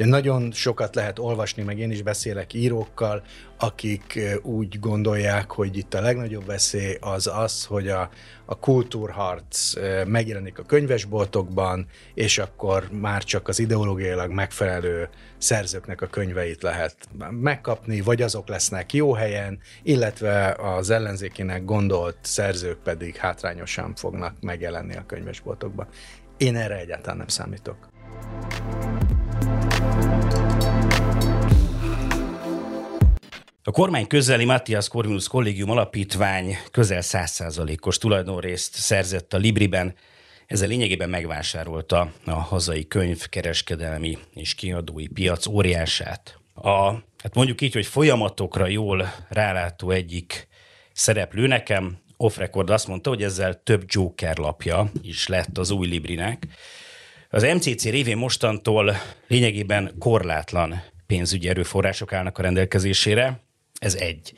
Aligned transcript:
Ugye 0.00 0.08
nagyon 0.08 0.52
sokat 0.52 0.94
lehet 0.94 1.18
olvasni, 1.18 1.62
meg 1.62 1.78
én 1.78 1.90
is 1.90 2.02
beszélek 2.02 2.52
írókkal, 2.52 3.22
akik 3.58 4.20
úgy 4.42 4.78
gondolják, 4.78 5.50
hogy 5.50 5.76
itt 5.76 5.94
a 5.94 6.00
legnagyobb 6.00 6.46
veszély 6.46 6.96
az 7.00 7.26
az, 7.26 7.64
hogy 7.64 7.88
a, 7.88 8.10
a 8.44 8.58
kultúrharc 8.58 9.72
megjelenik 10.06 10.58
a 10.58 10.62
könyvesboltokban, 10.62 11.86
és 12.14 12.38
akkor 12.38 12.88
már 12.92 13.24
csak 13.24 13.48
az 13.48 13.58
ideológiailag 13.58 14.30
megfelelő 14.30 15.08
szerzőknek 15.38 16.00
a 16.02 16.06
könyveit 16.06 16.62
lehet 16.62 16.96
megkapni, 17.30 18.00
vagy 18.00 18.22
azok 18.22 18.48
lesznek 18.48 18.92
jó 18.92 19.12
helyen, 19.12 19.58
illetve 19.82 20.56
az 20.58 20.90
ellenzékének 20.90 21.64
gondolt 21.64 22.18
szerzők 22.20 22.78
pedig 22.78 23.16
hátrányosan 23.16 23.94
fognak 23.94 24.34
megjelenni 24.40 24.96
a 24.96 25.06
könyvesboltokban. 25.06 25.88
Én 26.36 26.56
erre 26.56 26.78
egyáltalán 26.78 27.16
nem 27.16 27.28
számítok. 27.28 27.88
A 33.70 33.72
kormány 33.72 34.06
közeli 34.06 34.44
Matthias 34.44 34.88
Corvinus 34.88 35.28
Kollégium 35.28 35.70
Alapítvány 35.70 36.58
közel 36.70 37.00
100%-os 37.02 37.98
tulajdonrészt 37.98 38.74
szerzett 38.74 39.34
a 39.34 39.36
Libriben, 39.36 39.94
ezzel 40.46 40.68
lényegében 40.68 41.10
megvásárolta 41.10 42.12
a 42.24 42.30
hazai 42.30 42.86
könyvkereskedelmi 42.86 44.18
és 44.34 44.54
kiadói 44.54 45.06
piac 45.06 45.46
óriását. 45.46 46.38
A, 46.54 46.90
hát 46.92 47.34
mondjuk 47.34 47.60
így, 47.60 47.72
hogy 47.72 47.86
folyamatokra 47.86 48.66
jól 48.66 49.14
rálátó 49.28 49.90
egyik 49.90 50.48
szereplő 50.92 51.46
nekem, 51.46 51.98
off 52.16 52.36
record 52.36 52.70
azt 52.70 52.86
mondta, 52.86 53.10
hogy 53.10 53.22
ezzel 53.22 53.62
több 53.62 53.82
Joker 53.86 54.36
lapja 54.36 54.90
is 55.02 55.26
lett 55.26 55.58
az 55.58 55.70
új 55.70 55.86
Librinek. 55.86 56.46
Az 57.28 57.42
MCC 57.42 57.84
révén 57.84 58.16
mostantól 58.16 58.96
lényegében 59.26 59.94
korlátlan 59.98 60.82
pénzügyi 61.06 61.48
erőforrások 61.48 62.12
állnak 62.12 62.38
a 62.38 62.42
rendelkezésére, 62.42 63.40
ez 63.80 63.94
egy. 63.94 64.32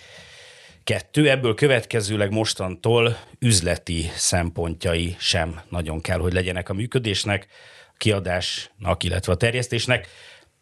Kettő, 0.84 1.30
ebből 1.30 1.54
következőleg 1.54 2.30
mostantól 2.30 3.18
üzleti 3.38 4.10
szempontjai 4.14 5.16
sem 5.18 5.60
nagyon 5.68 6.00
kell, 6.00 6.18
hogy 6.18 6.32
legyenek 6.32 6.68
a 6.68 6.74
működésnek, 6.74 7.46
a 7.88 7.94
kiadásnak, 7.96 9.02
illetve 9.02 9.32
a 9.32 9.36
terjesztésnek, 9.36 10.08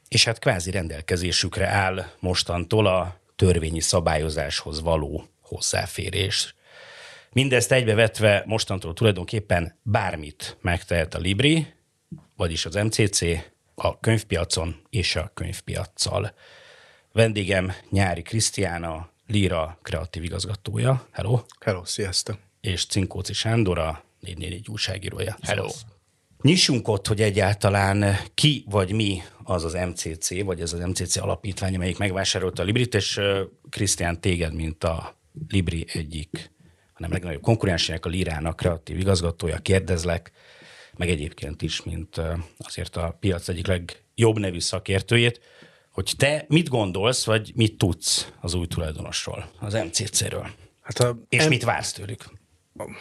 és 0.09 0.25
hát 0.25 0.39
kvázi 0.39 0.71
rendelkezésükre 0.71 1.67
áll 1.67 2.07
mostantól 2.21 2.87
a 2.87 3.21
törvényi 3.37 3.81
szabályozáshoz 3.81 4.81
való 4.81 5.29
hozzáférés. 5.41 6.55
Mindezt 7.33 7.73
egybevetve 7.73 8.43
mostantól 8.47 8.95
tulajdonképpen 8.95 9.79
bármit 9.83 10.57
megtehet 10.61 11.15
a 11.15 11.19
Libri, 11.19 11.67
vagyis 12.37 12.65
az 12.65 12.75
MCC, 12.75 13.21
a 13.75 14.01
könyvpiacon 14.01 14.83
és 14.91 15.17
a 15.17 15.31
könyvpiaccal. 15.35 16.35
Vendégem 17.13 17.73
Nyári 17.91 18.23
Krisztiána, 18.23 19.11
Lira 19.27 19.79
kreatív 19.83 20.23
igazgatója. 20.25 21.07
Hello. 21.11 21.41
Hello, 21.61 21.85
sziasztok. 21.85 22.39
És 22.61 22.87
Cinkóci 22.87 23.33
Sándor, 23.33 23.79
a 23.79 24.05
444 24.21 24.69
újságírója. 24.69 25.37
Hello. 25.43 25.69
Nyissunk 26.43 26.89
ott, 26.89 27.07
hogy 27.07 27.21
egyáltalán 27.21 28.17
ki 28.35 28.65
vagy 28.69 28.93
mi 28.93 29.23
az 29.43 29.65
az 29.65 29.73
MCC, 29.73 30.43
vagy 30.45 30.61
ez 30.61 30.73
az 30.73 30.81
MCC 30.81 31.17
alapítvány, 31.17 31.75
amelyik 31.75 31.99
megvásárolta 31.99 32.63
a 32.63 32.65
Librit, 32.65 32.95
és 32.95 33.21
Krisztián 33.71 34.21
téged, 34.21 34.55
mint 34.55 34.85
a 34.85 35.17
Libri 35.49 35.87
egyik, 35.93 36.51
hanem 36.93 37.11
legnagyobb 37.11 37.43
konkurensének, 37.43 38.07
a 38.07 38.09
Lirának 38.09 38.57
kreatív 38.57 38.99
igazgatója, 38.99 39.59
kérdezlek, 39.59 40.33
meg 40.97 41.09
egyébként 41.09 41.63
is, 41.63 41.83
mint 41.83 42.21
azért 42.59 42.97
a 42.97 43.17
piac 43.21 43.49
egyik 43.49 43.67
legjobb 43.67 44.39
nevű 44.39 44.61
szakértőjét, 44.61 45.41
hogy 45.93 46.13
te 46.17 46.45
mit 46.49 46.69
gondolsz, 46.69 47.25
vagy 47.25 47.53
mit 47.55 47.79
tudsz 47.79 48.33
az 48.41 48.55
új 48.55 48.67
tulajdonosról, 48.67 49.51
az 49.59 49.73
MCC-ről, 49.73 50.47
hát 50.81 50.99
a 50.99 51.23
és 51.29 51.45
M- 51.45 51.49
mit 51.49 51.65
vársz 51.65 51.93
tőlük? 51.93 52.25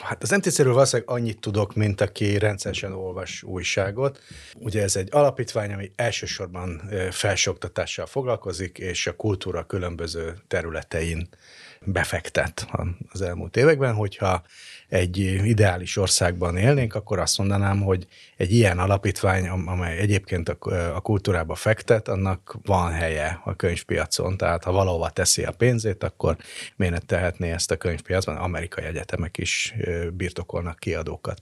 Hát 0.01 0.23
az 0.23 0.29
MCC-ről 0.29 0.73
valószínűleg 0.73 1.09
annyit 1.09 1.39
tudok, 1.39 1.75
mint 1.75 2.01
aki 2.01 2.37
rendszeresen 2.37 2.93
olvas 2.93 3.43
újságot. 3.43 4.19
Ugye 4.55 4.81
ez 4.81 4.95
egy 4.95 5.07
alapítvány, 5.11 5.73
ami 5.73 5.91
elsősorban 5.95 6.89
felsőoktatással 7.11 8.05
foglalkozik, 8.05 8.77
és 8.77 9.07
a 9.07 9.15
kultúra 9.15 9.65
különböző 9.65 10.37
területein 10.47 11.29
befektet 11.85 12.67
az 13.11 13.21
elmúlt 13.21 13.57
években, 13.57 13.93
hogyha 13.93 14.43
egy 14.87 15.17
ideális 15.45 15.97
országban 15.97 16.57
élnénk, 16.57 16.95
akkor 16.95 17.19
azt 17.19 17.37
mondanám, 17.37 17.81
hogy 17.81 18.07
egy 18.37 18.51
ilyen 18.51 18.79
alapítvány, 18.79 19.47
amely 19.47 19.97
egyébként 19.97 20.49
a 20.49 20.99
kultúrába 21.01 21.55
fektet, 21.55 22.07
annak 22.07 22.57
van 22.63 22.91
helye 22.91 23.41
a 23.43 23.55
könyvpiacon, 23.55 24.37
tehát 24.37 24.63
ha 24.63 24.71
valahova 24.71 25.09
teszi 25.09 25.43
a 25.43 25.51
pénzét, 25.51 26.03
akkor 26.03 26.37
miért 26.75 26.93
ne 26.93 26.99
tehetné 26.99 27.51
ezt 27.51 27.71
a 27.71 27.77
könyvpiacban? 27.77 28.37
Amerikai 28.37 28.83
egyetemek 28.83 29.37
is 29.37 29.73
birtokolnak 30.13 30.79
kiadókat. 30.79 31.41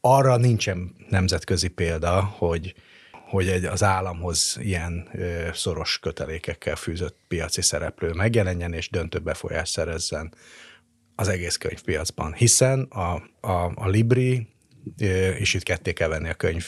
Arra 0.00 0.36
nincsen 0.36 0.94
nemzetközi 1.08 1.68
példa, 1.68 2.22
hogy 2.22 2.74
hogy 3.28 3.48
egy, 3.48 3.64
az 3.64 3.82
államhoz 3.82 4.56
ilyen 4.60 5.08
ö, 5.12 5.48
szoros 5.52 5.98
kötelékekkel 5.98 6.76
fűzött 6.76 7.16
piaci 7.28 7.62
szereplő 7.62 8.12
megjelenjen 8.12 8.72
és 8.72 8.90
döntő 8.90 9.18
befolyást 9.18 9.72
szerezzen 9.72 10.34
az 11.14 11.28
egész 11.28 11.56
könyvpiacban, 11.56 12.32
hiszen 12.32 12.80
a, 12.80 13.14
a, 13.40 13.72
a 13.74 13.88
Libri, 13.88 14.48
és 15.38 15.54
itt 15.54 15.62
ketté 15.62 15.92
kell 15.92 16.08
venni 16.08 16.28
a 16.28 16.34
könyv 16.34 16.64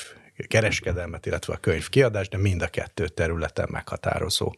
kereskedelmet, 0.49 1.27
illetve 1.27 1.53
a 1.55 1.56
könyv 1.56 1.89
kiadás, 1.89 2.28
de 2.28 2.37
mind 2.37 2.62
a 2.62 2.69
kettő 2.69 3.09
területen 3.09 3.69
meghatározó. 3.71 4.53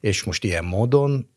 És 0.00 0.24
most 0.24 0.44
ilyen 0.44 0.64
módon 0.64 1.28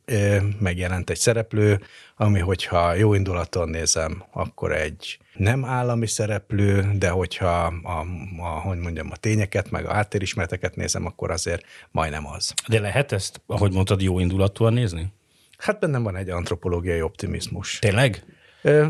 megjelent 0.59 1.09
egy 1.09 1.17
szereplő, 1.17 1.81
ami 2.15 2.39
hogyha 2.39 2.93
jó 2.93 3.13
indulaton 3.13 3.69
nézem, 3.69 4.23
akkor 4.31 4.71
egy 4.71 5.19
nem 5.33 5.65
állami 5.65 6.07
szereplő, 6.07 6.91
de 6.93 7.09
hogyha 7.09 7.73
a, 7.83 8.05
a, 8.37 8.45
hogy 8.45 8.77
mondjam, 8.77 9.11
a 9.11 9.15
tényeket, 9.15 9.71
meg 9.71 9.85
a 9.85 9.93
háttérismereteket 9.93 10.75
nézem, 10.75 11.05
akkor 11.05 11.31
azért 11.31 11.65
majdnem 11.91 12.27
az. 12.27 12.53
De 12.67 12.79
lehet 12.79 13.11
ezt, 13.11 13.41
ahogy 13.45 13.73
mondtad, 13.73 14.01
jó 14.01 14.19
indulatúan 14.19 14.73
nézni? 14.73 15.13
Hát 15.57 15.79
bennem 15.79 16.03
van 16.03 16.15
egy 16.15 16.29
antropológiai 16.29 17.01
optimizmus. 17.01 17.79
Tényleg? 17.79 18.23
Ö, 18.61 18.87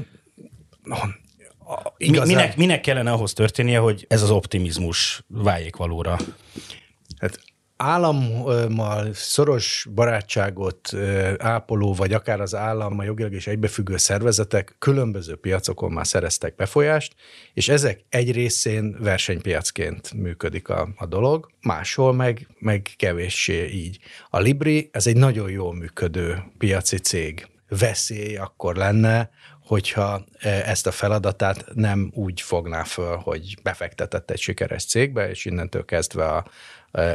igazán... 1.97 2.27
minek, 2.27 2.57
minek 2.57 2.81
kellene 2.81 3.11
ahhoz 3.11 3.33
történnie, 3.33 3.79
hogy 3.79 4.05
ez 4.09 4.21
az 4.21 4.29
optimizmus 4.29 5.23
váljék 5.27 5.75
valóra? 5.75 6.17
Hát 7.19 7.39
állammal 7.81 9.13
szoros 9.13 9.87
barátságot 9.93 10.93
ápoló, 11.37 11.93
vagy 11.93 12.13
akár 12.13 12.41
az 12.41 12.55
állam, 12.55 12.99
a 12.99 13.03
jogilag 13.03 13.33
is 13.33 13.47
egybefüggő 13.47 13.97
szervezetek 13.97 14.75
különböző 14.79 15.35
piacokon 15.35 15.91
már 15.91 16.07
szereztek 16.07 16.55
befolyást, 16.55 17.15
és 17.53 17.69
ezek 17.69 18.05
egy 18.09 18.31
részén 18.31 18.95
versenypiacként 18.99 20.13
működik 20.13 20.69
a, 20.69 20.89
a 20.95 21.05
dolog, 21.05 21.51
máshol 21.61 22.13
meg, 22.13 22.47
meg 22.59 22.89
kevéssé 22.97 23.67
így. 23.67 23.99
A 24.29 24.39
Libri, 24.39 24.89
ez 24.91 25.07
egy 25.07 25.17
nagyon 25.17 25.49
jól 25.49 25.75
működő 25.75 26.43
piaci 26.57 26.97
cég. 26.97 27.47
Veszély 27.69 28.37
akkor 28.37 28.75
lenne, 28.75 29.29
hogyha 29.69 30.23
ezt 30.41 30.87
a 30.87 30.91
feladatát 30.91 31.65
nem 31.73 32.11
úgy 32.15 32.41
fogná 32.41 32.83
föl, 32.83 33.15
hogy 33.15 33.57
befektetett 33.63 34.31
egy 34.31 34.39
sikeres 34.39 34.85
cégbe, 34.85 35.29
és 35.29 35.45
innentől 35.45 35.85
kezdve 35.85 36.25
a, 36.25 36.45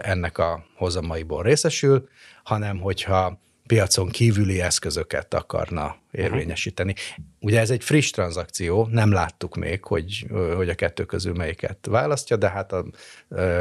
ennek 0.02 0.38
a 0.38 0.64
hozamaiból 0.76 1.42
részesül, 1.42 2.08
hanem 2.42 2.78
hogyha 2.78 3.40
piacon 3.66 4.08
kívüli 4.08 4.60
eszközöket 4.60 5.34
akarna 5.34 5.96
érvényesíteni. 6.10 6.94
Ugye 7.40 7.60
ez 7.60 7.70
egy 7.70 7.84
friss 7.84 8.10
tranzakció, 8.10 8.86
nem 8.90 9.12
láttuk 9.12 9.56
még, 9.56 9.84
hogy, 9.84 10.26
hogy 10.54 10.68
a 10.68 10.74
kettő 10.74 11.04
közül 11.04 11.34
melyiket 11.34 11.86
választja, 11.90 12.36
de 12.36 12.48
hát 12.48 12.74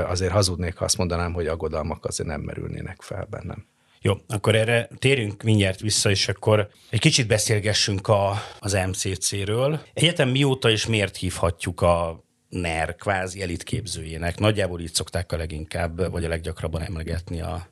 azért 0.06 0.32
hazudnék, 0.32 0.76
ha 0.76 0.86
azt 0.86 0.98
mondanám, 0.98 1.34
hogy 1.34 1.48
aggodalmak 1.48 2.06
azért 2.06 2.30
nem 2.30 2.42
merülnének 2.42 3.02
fel 3.02 3.28
bennem. 3.30 3.66
Jó, 4.06 4.14
akkor 4.28 4.56
erre 4.56 4.90
térünk 5.00 5.44
mindjárt 5.44 5.80
vissza, 5.80 6.10
és 6.10 6.28
akkor 6.28 6.70
egy 6.90 7.00
kicsit 7.00 7.28
beszélgessünk 7.28 8.08
a, 8.08 8.42
az 8.60 8.74
MCC-ről. 8.88 9.80
Egyetem 9.94 10.30
mióta 10.30 10.70
és 10.70 10.86
miért 10.86 11.16
hívhatjuk 11.16 11.82
a 11.82 12.24
NER 12.50 12.96
kvázi 12.96 13.42
elitképzőjének. 13.42 14.40
Nagyjából 14.40 14.82
így 14.82 14.94
szokták 14.94 15.32
a 15.32 15.38
leginkább, 15.38 16.12
vagy 16.12 16.26
a 16.26 16.28
leggyakrabban 16.28 16.82
emlegetni 16.82 17.42
a, 17.42 17.68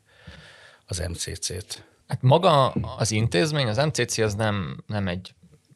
az 0.86 1.04
MCC-t. 1.10 1.86
Hát 2.07 2.22
maga 2.22 2.69
az 2.98 3.12
intézmény, 3.12 3.68
az 3.68 3.77
MCC 3.77 4.18
az 4.18 4.36
nem, 4.36 4.84
nem 4.88 5.07
egy 5.07 5.34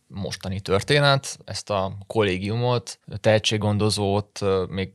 mostani 0.07 0.59
történet, 0.59 1.37
ezt 1.45 1.69
a 1.69 1.97
kollégiumot, 2.07 2.99
tehetséggondozót 3.19 4.39
még 4.69 4.91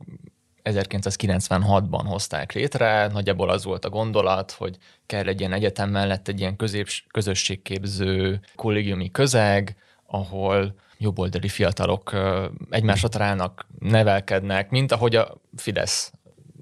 1996-ban 0.63 2.03
hozták 2.05 2.53
létre, 2.53 3.07
nagyjából 3.07 3.49
az 3.49 3.63
volt 3.63 3.85
a 3.85 3.89
gondolat, 3.89 4.51
hogy 4.51 4.77
kell 5.05 5.27
egy 5.27 5.39
ilyen 5.39 5.53
egyetem 5.53 5.89
mellett 5.89 6.27
egy 6.27 6.39
ilyen 6.39 6.55
közép, 6.55 6.87
közösségképző 7.11 8.39
kollégiumi 8.55 9.11
közeg, 9.11 9.75
ahol 10.05 10.73
jobboldali 10.97 11.47
fiatalok 11.47 12.15
egymásra 12.69 13.07
találnak, 13.07 13.67
nevelkednek, 13.79 14.69
mint 14.69 14.91
ahogy 14.91 15.15
a 15.15 15.41
Fidesz 15.55 16.11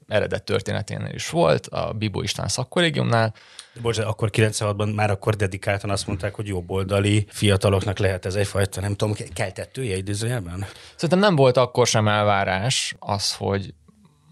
eredet 0.08 0.44
történeténél 0.44 1.14
is 1.14 1.30
volt, 1.30 1.68
a 1.68 1.94
Bibó 1.94 2.22
István 2.22 2.48
szakkollégiumnál. 2.48 3.34
Bocsánat, 3.82 4.12
akkor 4.12 4.30
96-ban 4.32 4.96
már 4.96 5.12
akkor 5.12 5.36
dedikáltan 5.36 5.90
azt 5.90 6.08
mondták, 6.08 6.36
hogy 6.36 6.48
jobboldali 6.48 7.26
fiataloknak 7.30 7.98
lehet 7.98 8.26
ez 8.26 8.36
egyfajta, 8.36 8.82
nem 8.82 8.96
tudom, 8.96 9.16
keltettője 9.34 9.96
időzőjelben? 9.96 10.66
Szerintem 10.96 11.20
nem 11.20 11.36
volt 11.36 11.58
akkor 11.58 11.88
sem 11.88 12.08
elvárás 12.08 12.96
az, 13.00 13.36
hogy 13.36 13.74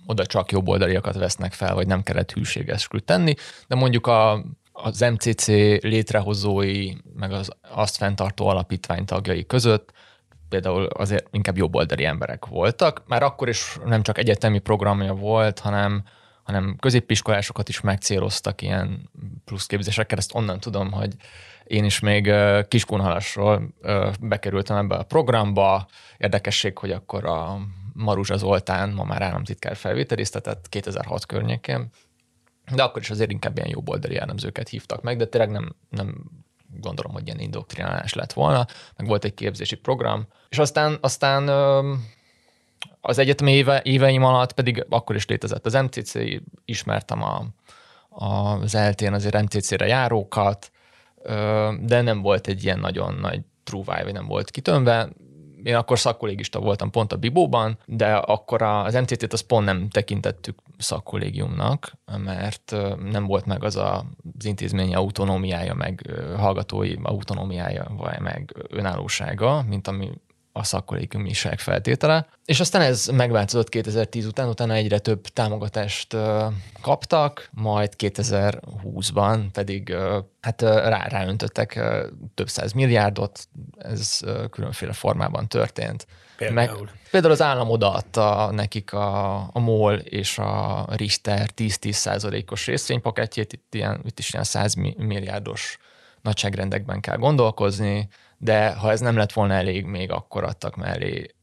oda 0.07 0.25
csak 0.25 0.51
jobboldaliakat 0.51 1.15
vesznek 1.15 1.53
fel, 1.53 1.73
vagy 1.73 1.87
nem 1.87 2.03
kellett 2.03 2.31
hűséges 2.31 2.87
tenni, 3.05 3.33
de 3.67 3.75
mondjuk 3.75 4.07
a, 4.07 4.43
az 4.71 4.99
MCC 4.99 5.47
létrehozói, 5.81 6.91
meg 7.15 7.31
az 7.31 7.49
azt 7.71 7.97
fenntartó 7.97 8.47
alapítvány 8.47 9.05
tagjai 9.05 9.45
között 9.45 9.93
például 10.49 10.85
azért 10.85 11.27
inkább 11.31 11.57
jobboldali 11.57 12.05
emberek 12.05 12.45
voltak. 12.45 13.03
Már 13.07 13.23
akkor 13.23 13.49
is 13.49 13.77
nem 13.85 14.03
csak 14.03 14.17
egyetemi 14.17 14.59
programja 14.59 15.13
volt, 15.13 15.59
hanem, 15.59 16.03
hanem 16.43 16.75
középiskolásokat 16.79 17.69
is 17.69 17.81
megcéloztak 17.81 18.61
ilyen 18.61 19.09
pluszképzésekkel. 19.45 20.17
Ezt 20.17 20.35
onnan 20.35 20.59
tudom, 20.59 20.91
hogy 20.91 21.13
én 21.63 21.83
is 21.83 21.99
még 21.99 22.33
Kiskunhalasról 22.67 23.73
bekerültem 24.21 24.77
ebbe 24.77 24.95
a 24.95 25.03
programba. 25.03 25.87
Érdekesség, 26.17 26.77
hogy 26.77 26.91
akkor 26.91 27.25
a 27.25 27.57
Maruzsa 27.97 28.37
Zoltán, 28.37 28.89
ma 28.89 29.03
már 29.03 29.21
államtitkár 29.21 29.75
felvételiztetett 29.75 30.69
2006 30.69 31.25
környékén, 31.25 31.89
de 32.75 32.83
akkor 32.83 33.01
is 33.01 33.09
azért 33.09 33.31
inkább 33.31 33.57
ilyen 33.57 33.69
jobboldali 33.69 34.13
jellemzőket 34.13 34.69
hívtak 34.69 35.01
meg, 35.01 35.17
de 35.17 35.25
tényleg 35.25 35.49
nem, 35.49 35.75
nem 35.89 36.15
gondolom, 36.79 37.11
hogy 37.11 37.25
ilyen 37.25 37.39
indoktrinálás 37.39 38.13
lett 38.13 38.33
volna, 38.33 38.65
meg 38.95 39.07
volt 39.07 39.23
egy 39.23 39.33
képzési 39.33 39.75
program, 39.75 40.27
és 40.49 40.57
aztán, 40.57 40.97
aztán 41.01 41.47
az 43.01 43.17
egyetemi 43.17 43.51
éve, 43.51 43.81
éveim 43.83 44.23
alatt 44.23 44.51
pedig 44.53 44.85
akkor 44.89 45.15
is 45.15 45.25
létezett 45.25 45.65
az 45.65 45.73
MCC, 45.73 46.13
ismertem 46.65 47.23
a, 47.23 47.45
az 48.09 48.75
eltén 48.75 49.13
azért 49.13 49.41
MCC-re 49.41 49.85
járókat, 49.85 50.71
de 51.79 52.01
nem 52.01 52.21
volt 52.21 52.47
egy 52.47 52.63
ilyen 52.63 52.79
nagyon 52.79 53.13
nagy 53.13 53.41
trúváj, 53.63 54.03
vagy 54.03 54.13
nem 54.13 54.27
volt 54.27 54.51
kitömve 54.51 55.09
én 55.67 55.75
akkor 55.75 55.99
szakkollégista 55.99 56.59
voltam 56.59 56.89
pont 56.89 57.13
a 57.13 57.17
Bibóban, 57.17 57.77
de 57.85 58.15
akkor 58.15 58.61
az 58.61 58.93
MCT-t 58.93 59.33
azt 59.33 59.45
pont 59.45 59.65
nem 59.65 59.89
tekintettük 59.89 60.59
szakkollégiumnak, 60.77 61.91
mert 62.17 62.75
nem 63.11 63.25
volt 63.25 63.45
meg 63.45 63.63
az 63.63 63.75
a, 63.75 64.05
az 64.37 64.45
intézményi 64.45 64.95
autonómiája, 64.95 65.73
meg 65.73 66.05
hallgatói 66.37 66.95
autonómiája, 67.03 67.87
vagy 67.97 68.19
meg 68.19 68.55
önállósága, 68.69 69.63
mint 69.67 69.87
ami 69.87 70.11
a 70.57 70.63
szakkollégiumiság 70.63 71.59
feltétele. 71.59 72.27
És 72.45 72.59
aztán 72.59 72.81
ez 72.81 73.07
megváltozott 73.07 73.69
2010 73.69 74.25
után, 74.25 74.47
utána 74.47 74.73
egyre 74.73 74.99
több 74.99 75.21
támogatást 75.27 76.15
kaptak, 76.81 77.49
majd 77.51 77.93
2020-ban 77.97 79.45
pedig 79.53 79.95
hát 80.41 80.61
rá, 80.61 81.07
ráöntöttek 81.07 81.79
több 82.33 82.49
száz 82.49 82.71
milliárdot, 82.71 83.47
ez 83.77 84.19
különféle 84.49 84.93
formában 84.93 85.47
történt. 85.47 86.07
Például? 86.37 86.81
Meg, 86.81 86.91
például 87.11 87.33
az 87.33 87.41
állam 87.41 87.69
odaadta 87.69 88.51
nekik 88.51 88.93
a, 88.93 89.35
a 89.37 89.59
MOL 89.59 89.95
és 89.95 90.37
a 90.37 90.85
Richter 90.89 91.49
10-10 91.55 91.91
százalékos 91.91 92.65
részvénypaketjét, 92.65 93.53
itt, 93.53 93.73
ilyen, 93.73 94.01
itt 94.05 94.19
is 94.19 94.33
ilyen 94.33 94.45
100 94.45 94.73
milliárdos 94.97 95.77
nagyságrendekben 96.21 96.99
kell 96.99 97.17
gondolkozni, 97.17 98.07
de 98.37 98.73
ha 98.73 98.91
ez 98.91 98.99
nem 98.99 99.17
lett 99.17 99.33
volna 99.33 99.53
elég, 99.53 99.85
még 99.85 100.11
akkor 100.11 100.43
adtak 100.43 100.75
mellé 100.75 101.35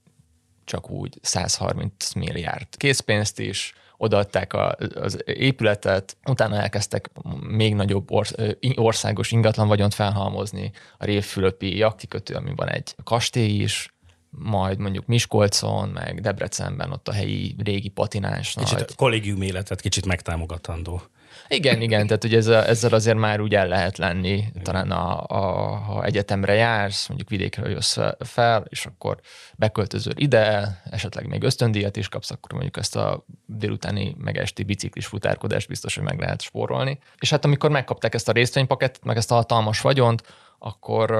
csak 0.65 0.91
úgy 0.91 1.19
130 1.23 2.13
milliárd 2.13 2.67
készpénzt 2.77 3.39
is, 3.39 3.75
odaadták 3.97 4.53
a, 4.53 4.77
az 4.95 5.23
épületet, 5.25 6.17
utána 6.27 6.57
elkezdtek 6.57 7.11
még 7.41 7.75
nagyobb 7.75 8.11
orsz, 8.11 8.35
országos 8.75 9.31
ingatlan 9.31 9.69
vagyont 9.69 9.95
felhalmozni, 9.95 10.71
a 10.99 11.05
Révfülöpi 11.05 11.77
jaktikötő, 11.77 12.35
ami 12.35 12.53
van 12.57 12.69
egy 12.69 12.95
kastély 13.05 13.63
is, 13.63 13.95
majd 14.31 14.79
mondjuk 14.79 15.07
Miskolcon, 15.07 15.89
meg 15.89 16.21
Debrecenben 16.21 16.93
ott 16.93 17.09
a 17.09 17.13
helyi 17.13 17.57
régi 17.65 17.89
patinás. 17.89 18.55
Kicsit 18.55 18.79
nagy. 18.79 18.95
kollégium 18.95 19.43
életet 19.43 19.81
kicsit 19.81 20.07
megtámogatandó. 20.07 21.03
Igen, 21.49 21.81
igen, 21.81 22.07
tehát 22.07 22.25
ugye 22.25 22.37
ezzel, 22.37 22.65
ezzel 22.65 22.93
azért 22.93 23.17
már 23.17 23.41
úgy 23.41 23.55
el 23.55 23.69
lehet 23.69 23.99
lenni, 23.99 24.45
talán 24.63 24.91
a, 24.91 25.25
a, 25.27 25.77
ha 25.77 26.05
egyetemre 26.05 26.55
jársz, 26.55 27.09
mondjuk 27.09 27.29
vidékre 27.29 27.69
jössz 27.69 27.99
fel, 28.19 28.65
és 28.69 28.87
akkor 28.87 29.21
beköltözöl 29.57 30.13
ide, 30.17 30.81
esetleg 30.91 31.27
még 31.27 31.43
ösztöndíjat 31.43 31.97
is 31.97 32.09
kapsz, 32.09 32.31
akkor 32.31 32.53
mondjuk 32.53 32.77
ezt 32.77 32.97
a 32.97 33.25
délutáni 33.47 34.17
meg 34.19 34.39
esti 34.39 34.63
biciklis 34.63 35.07
futárkodást 35.07 35.69
biztos, 35.69 35.95
hogy 35.95 36.05
meg 36.05 36.19
lehet 36.19 36.43
spórolni. 36.43 36.99
És 37.19 37.31
hát 37.31 37.45
amikor 37.45 37.71
megkapták 37.71 38.15
ezt 38.15 38.29
a 38.29 38.33
részvénypakettet, 38.33 39.05
meg 39.05 39.17
ezt 39.17 39.31
a 39.31 39.35
hatalmas 39.35 39.81
vagyont, 39.81 40.23
akkor 40.67 41.11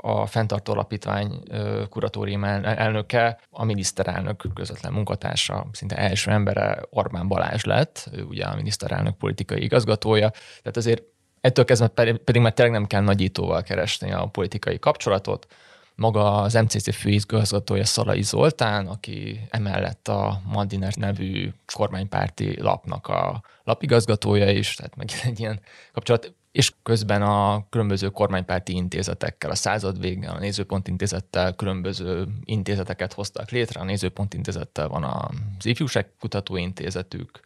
a 0.00 0.26
fenntartó 0.26 0.72
alapítvány 0.72 1.42
kuratórium 1.88 2.44
elnöke, 2.44 3.40
a 3.50 3.64
miniszterelnök 3.64 4.44
közvetlen 4.54 4.92
munkatársa, 4.92 5.66
szinte 5.72 5.96
első 5.96 6.30
embere 6.30 6.82
Orbán 6.90 7.28
Balázs 7.28 7.62
lett, 7.62 8.08
ő 8.12 8.22
ugye 8.22 8.44
a 8.44 8.54
miniszterelnök 8.54 9.16
politikai 9.16 9.62
igazgatója, 9.62 10.30
tehát 10.30 10.76
azért 10.76 11.02
ettől 11.40 11.64
kezdve 11.64 11.88
pedig 12.24 12.40
már 12.40 12.52
tényleg 12.52 12.74
nem 12.74 12.86
kell 12.86 13.00
nagyítóval 13.00 13.62
keresni 13.62 14.12
a 14.12 14.26
politikai 14.26 14.78
kapcsolatot, 14.78 15.46
maga 15.94 16.34
az 16.34 16.54
MCC 16.54 16.94
főigazgatója 16.94 17.84
Szalai 17.84 18.22
Zoltán, 18.22 18.86
aki 18.86 19.40
emellett 19.50 20.08
a 20.08 20.40
Mandiner 20.44 20.94
nevű 20.94 21.52
kormánypárti 21.74 22.60
lapnak 22.60 23.06
a 23.06 23.42
lapigazgatója 23.64 24.50
is, 24.50 24.74
tehát 24.74 24.96
meg 24.96 25.08
egy 25.24 25.40
ilyen 25.40 25.60
kapcsolat 25.92 26.34
és 26.54 26.72
közben 26.82 27.22
a 27.22 27.66
különböző 27.70 28.08
kormánypárti 28.08 28.74
intézetekkel, 28.74 29.50
a 29.50 29.54
század 29.54 30.00
végén 30.00 30.28
a 30.28 30.38
Nézőpont 30.38 30.88
Intézettel 30.88 31.54
különböző 31.54 32.28
intézeteket 32.44 33.12
hoztak 33.12 33.50
létre. 33.50 33.80
A 33.80 33.84
Nézőpont 33.84 34.34
Intézettel 34.34 34.88
van 34.88 35.04
az 35.04 35.66
Ifjúság 35.66 36.06
Kutatóintézetük, 36.20 37.40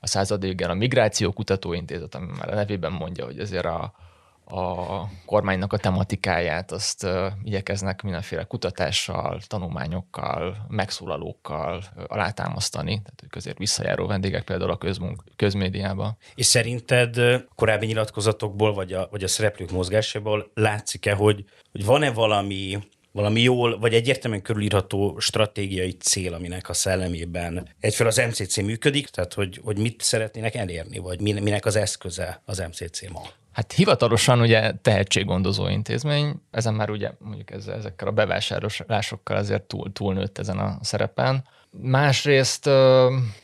a 0.00 0.06
század 0.06 0.40
végén 0.40 0.68
a 0.68 0.74
Migráció 0.74 1.32
Kutatóintézet, 1.32 2.14
ami 2.14 2.26
már 2.38 2.52
a 2.52 2.54
nevében 2.54 2.92
mondja, 2.92 3.24
hogy 3.24 3.38
ezért 3.38 3.64
a, 3.64 3.94
a 4.44 5.08
kormánynak 5.26 5.72
a 5.72 5.76
tematikáját, 5.76 6.72
azt 6.72 7.06
igyekeznek 7.44 8.02
mindenféle 8.02 8.44
kutatással, 8.44 9.40
tanulmányokkal, 9.46 10.66
megszólalókkal 10.68 11.84
alátámasztani, 12.06 12.90
tehát 12.90 13.20
ők 13.24 13.34
azért 13.34 13.58
visszajáró 13.58 14.06
vendégek 14.06 14.44
például 14.44 14.70
a 14.70 14.78
közmunk, 14.78 15.24
közmédiában. 15.36 16.16
És 16.34 16.46
szerinted 16.46 17.16
korábbi 17.54 17.86
nyilatkozatokból, 17.86 18.74
vagy 18.74 18.92
a, 18.92 19.08
vagy 19.10 19.24
a 19.24 19.28
szereplők 19.28 19.70
mozgásából 19.70 20.50
látszik-e, 20.54 21.14
hogy, 21.14 21.44
hogy 21.72 21.84
van-e 21.84 22.10
valami 22.10 22.78
valami 23.12 23.40
jól, 23.40 23.78
vagy 23.78 23.94
egyértelműen 23.94 24.42
körülírható 24.42 25.18
stratégiai 25.18 25.90
cél, 25.90 26.34
aminek 26.34 26.68
a 26.68 26.72
szellemében 26.72 27.68
egyfelől 27.80 28.12
az 28.12 28.22
MCC 28.28 28.56
működik, 28.56 29.08
tehát 29.08 29.34
hogy, 29.34 29.60
hogy 29.64 29.78
mit 29.78 30.02
szeretnének 30.02 30.54
elérni, 30.54 30.98
vagy 30.98 31.20
minek 31.20 31.64
az 31.64 31.76
eszköze 31.76 32.42
az 32.44 32.58
MCC 32.58 33.08
ma? 33.08 33.22
Hát 33.54 33.72
hivatalosan 33.72 34.40
ugye 34.40 34.72
tehetséggondozó 34.82 35.68
intézmény, 35.68 36.34
ezen 36.50 36.74
már 36.74 36.90
ugye 36.90 37.10
mondjuk 37.18 37.50
ezzel, 37.50 37.74
ezekkel 37.74 38.08
a 38.08 38.12
bevásárlásokkal 38.12 39.36
azért 39.36 39.62
túl, 39.62 39.92
túlnőtt 39.92 40.38
ezen 40.38 40.58
a 40.58 40.78
szerepen. 40.80 41.44
Másrészt 41.82 42.66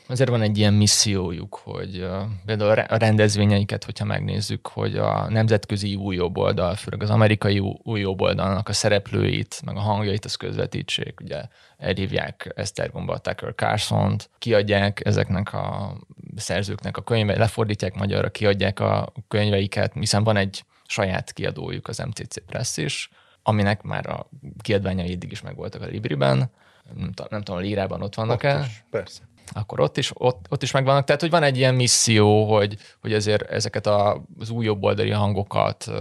azért 0.07 0.29
van 0.29 0.41
egy 0.41 0.57
ilyen 0.57 0.73
missziójuk, 0.73 1.55
hogy 1.63 2.07
például 2.45 2.79
a 2.79 2.97
rendezvényeiket, 2.97 3.83
hogyha 3.83 4.05
megnézzük, 4.05 4.67
hogy 4.67 4.97
a 4.97 5.29
nemzetközi 5.29 5.95
új 5.95 6.19
oldal, 6.19 6.75
főleg 6.75 7.03
az 7.03 7.09
amerikai 7.09 7.59
új 7.83 8.05
oldalnak 8.05 8.69
a 8.69 8.73
szereplőit, 8.73 9.61
meg 9.65 9.75
a 9.75 9.79
hangjait 9.79 10.25
az 10.25 10.35
közvetítsék. 10.35 11.19
Ugye 11.23 11.41
elhívják 11.77 12.51
Esztergomba 12.55 13.17
Tucker 13.17 13.53
carlson 13.55 14.15
kiadják 14.39 15.05
ezeknek 15.05 15.53
a 15.53 15.97
szerzőknek 16.35 16.97
a 16.97 17.03
könyveit, 17.03 17.37
lefordítják 17.37 17.95
magyarra, 17.95 18.29
kiadják 18.29 18.79
a 18.79 19.13
könyveiket, 19.27 19.93
hiszen 19.93 20.23
van 20.23 20.37
egy 20.37 20.63
saját 20.87 21.33
kiadójuk, 21.33 21.87
az 21.87 21.97
MCC 21.97 22.45
Press 22.45 22.77
is, 22.77 23.09
aminek 23.43 23.81
már 23.81 24.09
a 24.09 24.29
kiadványai 24.61 25.11
eddig 25.11 25.31
is 25.31 25.41
megvoltak 25.41 25.81
a 25.81 25.85
Libriben, 25.85 26.51
nem, 26.95 27.11
nem 27.29 27.41
tudom, 27.41 27.59
a 27.59 27.63
Lírában 27.63 28.01
ott 28.01 28.15
vannak-e? 28.15 28.67
persze. 28.89 29.21
Akkor 29.53 29.79
ott 29.79 29.97
is, 29.97 30.11
ott, 30.13 30.45
ott 30.49 30.63
is 30.63 30.71
megvannak. 30.71 31.05
Tehát, 31.05 31.21
hogy 31.21 31.29
van 31.29 31.43
egy 31.43 31.57
ilyen 31.57 31.75
misszió, 31.75 32.55
hogy, 32.55 32.77
hogy 33.01 33.13
ezért 33.13 33.41
ezeket 33.41 33.87
a, 33.87 34.23
az 34.39 34.49
új 34.49 34.65
jobboldali 34.65 35.09
hangokat 35.09 35.91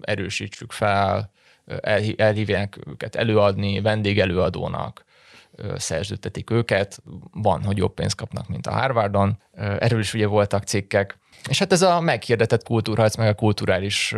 erősítsük 0.00 0.72
fel, 0.72 1.30
elhívják 2.16 2.78
őket 2.86 3.16
előadni, 3.16 3.80
vendégelőadónak, 3.80 5.04
szerződtetik 5.76 6.50
őket. 6.50 7.02
Van, 7.32 7.64
hogy 7.64 7.76
jobb 7.76 7.94
pénzt 7.94 8.16
kapnak, 8.16 8.48
mint 8.48 8.66
a 8.66 8.72
Harvardon. 8.72 9.38
Erről 9.54 10.00
is 10.00 10.14
ugye 10.14 10.26
voltak 10.26 10.64
cikkek. 10.64 11.18
És 11.48 11.58
hát 11.58 11.72
ez 11.72 11.82
a 11.82 12.00
meghirdetett 12.00 12.64
kultúrharc, 12.64 13.16
meg 13.16 13.28
a 13.28 13.34
kulturális 13.34 14.14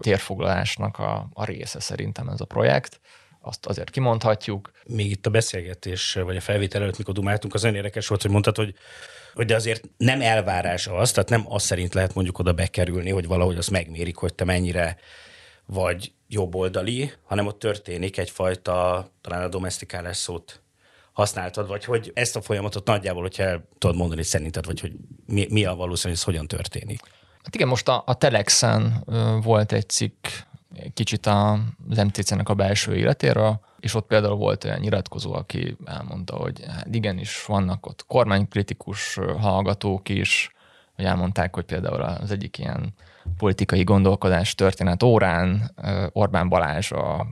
térfoglalásnak 0.00 0.98
a, 0.98 1.28
a 1.32 1.44
része 1.44 1.80
szerintem 1.80 2.28
ez 2.28 2.40
a 2.40 2.44
projekt 2.44 3.00
azt 3.40 3.66
azért 3.66 3.90
kimondhatjuk. 3.90 4.70
Még 4.86 5.10
itt 5.10 5.26
a 5.26 5.30
beszélgetés, 5.30 6.12
vagy 6.12 6.36
a 6.36 6.40
felvétel 6.40 6.82
előtt, 6.82 6.98
mikor 6.98 7.14
dumáltunk, 7.14 7.54
az 7.54 7.64
érdekes 7.64 8.06
volt, 8.06 8.22
hogy 8.22 8.30
mondtad, 8.30 8.56
hogy 8.56 8.74
hogy 9.34 9.46
de 9.46 9.54
azért 9.54 9.88
nem 9.96 10.20
elvárás 10.20 10.86
az, 10.86 11.12
tehát 11.12 11.28
nem 11.28 11.44
az 11.48 11.62
szerint 11.62 11.94
lehet 11.94 12.14
mondjuk 12.14 12.38
oda 12.38 12.52
bekerülni, 12.52 13.10
hogy 13.10 13.26
valahogy 13.26 13.56
azt 13.56 13.70
megmérik, 13.70 14.16
hogy 14.16 14.34
te 14.34 14.44
mennyire 14.44 14.96
vagy 15.66 16.12
jobboldali, 16.28 17.12
hanem 17.24 17.46
ott 17.46 17.58
történik 17.58 18.18
egyfajta, 18.18 19.08
talán 19.20 19.42
a 19.42 19.48
domestikálás 19.48 20.16
szót 20.16 20.62
használtad, 21.12 21.68
vagy 21.68 21.84
hogy 21.84 22.10
ezt 22.14 22.36
a 22.36 22.40
folyamatot 22.40 22.86
nagyjából, 22.86 23.22
hogyha 23.22 23.42
el 23.42 23.68
tudod 23.78 23.96
mondani 23.96 24.22
szerinted, 24.22 24.66
vagy 24.66 24.80
hogy 24.80 24.92
mi, 25.26 25.46
mi 25.50 25.64
a 25.64 25.74
valószínű, 25.74 26.12
hogy 26.12 26.20
ez 26.20 26.22
hogyan 26.22 26.46
történik? 26.46 27.00
Hát 27.42 27.54
igen, 27.54 27.68
most 27.68 27.88
a, 27.88 28.02
a 28.06 28.14
Telexen 28.14 29.04
volt 29.42 29.72
egy 29.72 29.88
cikk 29.88 30.26
kicsit 30.94 31.26
az 31.26 31.96
MTC-nek 31.96 32.48
a 32.48 32.54
belső 32.54 32.96
életéről, 32.96 33.60
és 33.80 33.94
ott 33.94 34.06
például 34.06 34.36
volt 34.36 34.64
olyan 34.64 34.78
nyilatkozó, 34.78 35.32
aki 35.32 35.76
elmondta, 35.84 36.36
hogy 36.36 36.64
hát 36.68 36.94
igenis 36.94 37.44
vannak 37.44 37.86
ott 37.86 38.04
kormánykritikus 38.06 39.18
hallgatók 39.38 40.08
is, 40.08 40.54
hogy 40.96 41.04
elmondták, 41.04 41.54
hogy 41.54 41.64
például 41.64 42.00
az 42.00 42.30
egyik 42.30 42.58
ilyen 42.58 42.94
politikai 43.36 43.84
gondolkodás 43.84 44.54
történet 44.54 45.02
órán 45.02 45.74
Orbán 46.12 46.48
Balázs 46.48 46.92
a 46.92 47.26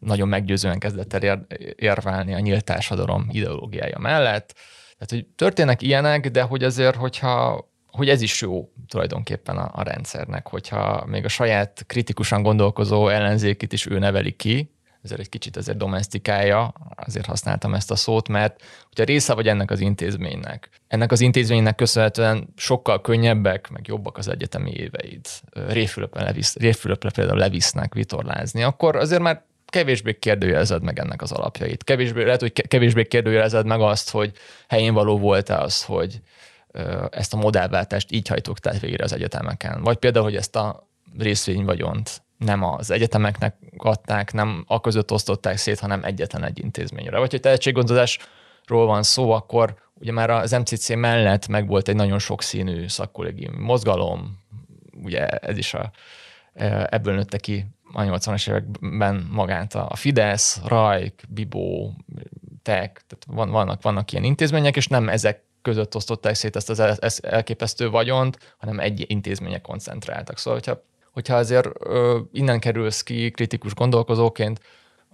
nagyon 0.00 0.28
meggyőzően 0.28 0.78
kezdett 0.78 1.12
el 1.12 1.46
érvelni 1.76 2.34
a 2.34 2.38
nyílt 2.38 2.64
társadalom 2.64 3.26
ideológiája 3.30 3.98
mellett. 3.98 4.54
Tehát, 4.98 5.10
hogy 5.10 5.26
történnek 5.36 5.82
ilyenek, 5.82 6.30
de 6.30 6.42
hogy 6.42 6.64
azért, 6.64 6.96
hogyha 6.96 7.68
hogy 7.96 8.08
ez 8.08 8.22
is 8.22 8.40
jó 8.40 8.72
tulajdonképpen 8.88 9.56
a, 9.56 9.70
a 9.72 9.82
rendszernek, 9.82 10.48
hogyha 10.48 11.04
még 11.06 11.24
a 11.24 11.28
saját 11.28 11.84
kritikusan 11.86 12.42
gondolkozó 12.42 13.08
ellenzékit 13.08 13.72
is 13.72 13.86
ő 13.86 13.98
neveli 13.98 14.32
ki, 14.32 14.74
ezért 15.02 15.20
egy 15.20 15.28
kicsit 15.28 15.56
ezért 15.56 15.78
domestikálja, 15.78 16.72
azért 16.96 17.26
használtam 17.26 17.74
ezt 17.74 17.90
a 17.90 17.96
szót, 17.96 18.28
mert 18.28 18.62
hogyha 18.86 19.04
része 19.04 19.34
vagy 19.34 19.48
ennek 19.48 19.70
az 19.70 19.80
intézménynek, 19.80 20.68
ennek 20.88 21.12
az 21.12 21.20
intézménynek 21.20 21.74
köszönhetően 21.74 22.48
sokkal 22.56 23.00
könnyebbek, 23.00 23.70
meg 23.70 23.86
jobbak 23.86 24.18
az 24.18 24.28
egyetemi 24.28 24.70
éveid, 24.70 25.26
Réfülöpre, 25.68 26.22
levisz, 26.22 26.56
Réfülöpre 26.56 27.10
például 27.10 27.38
levisznek 27.38 27.94
vitorlázni, 27.94 28.62
akkor 28.62 28.96
azért 28.96 29.22
már 29.22 29.42
kevésbé 29.66 30.18
kérdőjelezed 30.18 30.82
meg 30.82 30.98
ennek 30.98 31.22
az 31.22 31.32
alapjait. 31.32 31.84
Kevésbé, 31.84 32.24
lehet, 32.24 32.40
hogy 32.40 32.52
kevésbé 32.68 33.04
kérdőjelezed 33.04 33.66
meg 33.66 33.80
azt, 33.80 34.10
hogy 34.10 34.32
helyén 34.68 34.94
való 34.94 35.18
volt-e 35.18 35.58
az, 35.58 35.82
hogy 35.82 36.20
ezt 37.10 37.34
a 37.34 37.36
modellváltást 37.36 38.12
így 38.12 38.28
hajtották 38.28 38.80
végre 38.80 39.04
az 39.04 39.12
egyetemeken. 39.12 39.82
Vagy 39.82 39.96
például, 39.96 40.24
hogy 40.24 40.36
ezt 40.36 40.56
a 40.56 40.88
részvényvagyont 41.18 42.22
nem 42.38 42.62
az 42.62 42.90
egyetemeknek 42.90 43.56
adták, 43.76 44.32
nem 44.32 44.64
a 44.66 44.80
között 44.80 45.12
osztották 45.12 45.56
szét, 45.56 45.78
hanem 45.78 46.04
egyetlen 46.04 46.44
egy 46.44 46.58
intézményre. 46.58 47.18
Vagy 47.18 47.30
hogy 47.30 47.40
tehetséggondozásról 47.40 48.86
van 48.86 49.02
szó, 49.02 49.30
akkor 49.30 49.74
ugye 49.94 50.12
már 50.12 50.30
az 50.30 50.50
MCC 50.50 50.94
mellett 50.94 51.48
meg 51.48 51.66
volt 51.66 51.88
egy 51.88 51.94
nagyon 51.94 52.18
sokszínű 52.18 52.88
szakkollégium 52.88 53.54
mozgalom, 53.62 54.38
ugye 55.02 55.26
ez 55.26 55.58
is 55.58 55.74
a, 55.74 55.90
ebből 56.88 57.14
nőtte 57.14 57.38
ki 57.38 57.66
a 57.92 58.02
80-as 58.02 58.48
években 58.48 59.28
magát 59.30 59.74
a 59.74 59.96
Fidesz, 59.96 60.60
Rajk, 60.66 61.22
Bibó, 61.28 61.94
TEK, 62.62 63.02
tehát 63.06 63.24
van, 63.26 63.50
vannak, 63.50 63.82
vannak 63.82 64.12
ilyen 64.12 64.24
intézmények, 64.24 64.76
és 64.76 64.86
nem 64.86 65.08
ezek 65.08 65.42
között 65.64 65.94
osztották 65.94 66.34
szét 66.34 66.56
ezt 66.56 66.70
az 66.70 67.24
elképesztő 67.24 67.90
vagyont, 67.90 68.54
hanem 68.58 68.80
egy 68.80 69.04
intézménye 69.06 69.60
koncentráltak. 69.60 70.38
Szóval, 70.38 70.58
hogyha 70.58 70.82
hogyha 71.14 71.36
azért 71.36 71.68
ö, 71.78 72.20
innen 72.32 72.60
kerülsz 72.60 73.02
ki 73.02 73.30
kritikus 73.30 73.74
gondolkozóként, 73.74 74.60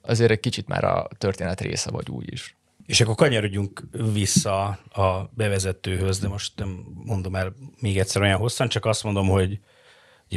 azért 0.02 0.30
egy 0.30 0.40
kicsit 0.40 0.68
már 0.68 0.84
a 0.84 1.08
történet 1.18 1.60
része 1.60 1.90
vagy 1.90 2.08
úgy 2.08 2.32
is. 2.32 2.56
És 2.86 3.00
akkor 3.00 3.14
kanyarodjunk 3.14 3.82
vissza 4.12 4.64
a 4.92 5.30
bevezetőhöz, 5.34 6.18
de 6.18 6.28
most 6.28 6.52
nem 6.56 6.84
mondom 7.04 7.36
el 7.36 7.54
még 7.80 7.98
egyszer 7.98 8.22
olyan 8.22 8.38
hosszan, 8.38 8.68
csak 8.68 8.84
azt 8.84 9.04
mondom, 9.04 9.28
hogy 9.28 9.58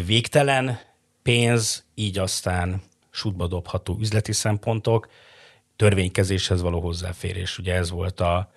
végtelen 0.05 0.79
pénz, 1.21 1.85
így 1.95 2.17
aztán 2.17 2.81
sútba 3.09 3.47
dobható 3.47 3.97
üzleti 3.99 4.31
szempontok, 4.31 5.07
törvénykezéshez 5.75 6.61
való 6.61 6.79
hozzáférés. 6.79 7.57
Ugye 7.57 7.73
ez 7.73 7.89
volt 7.89 8.19
a 8.19 8.51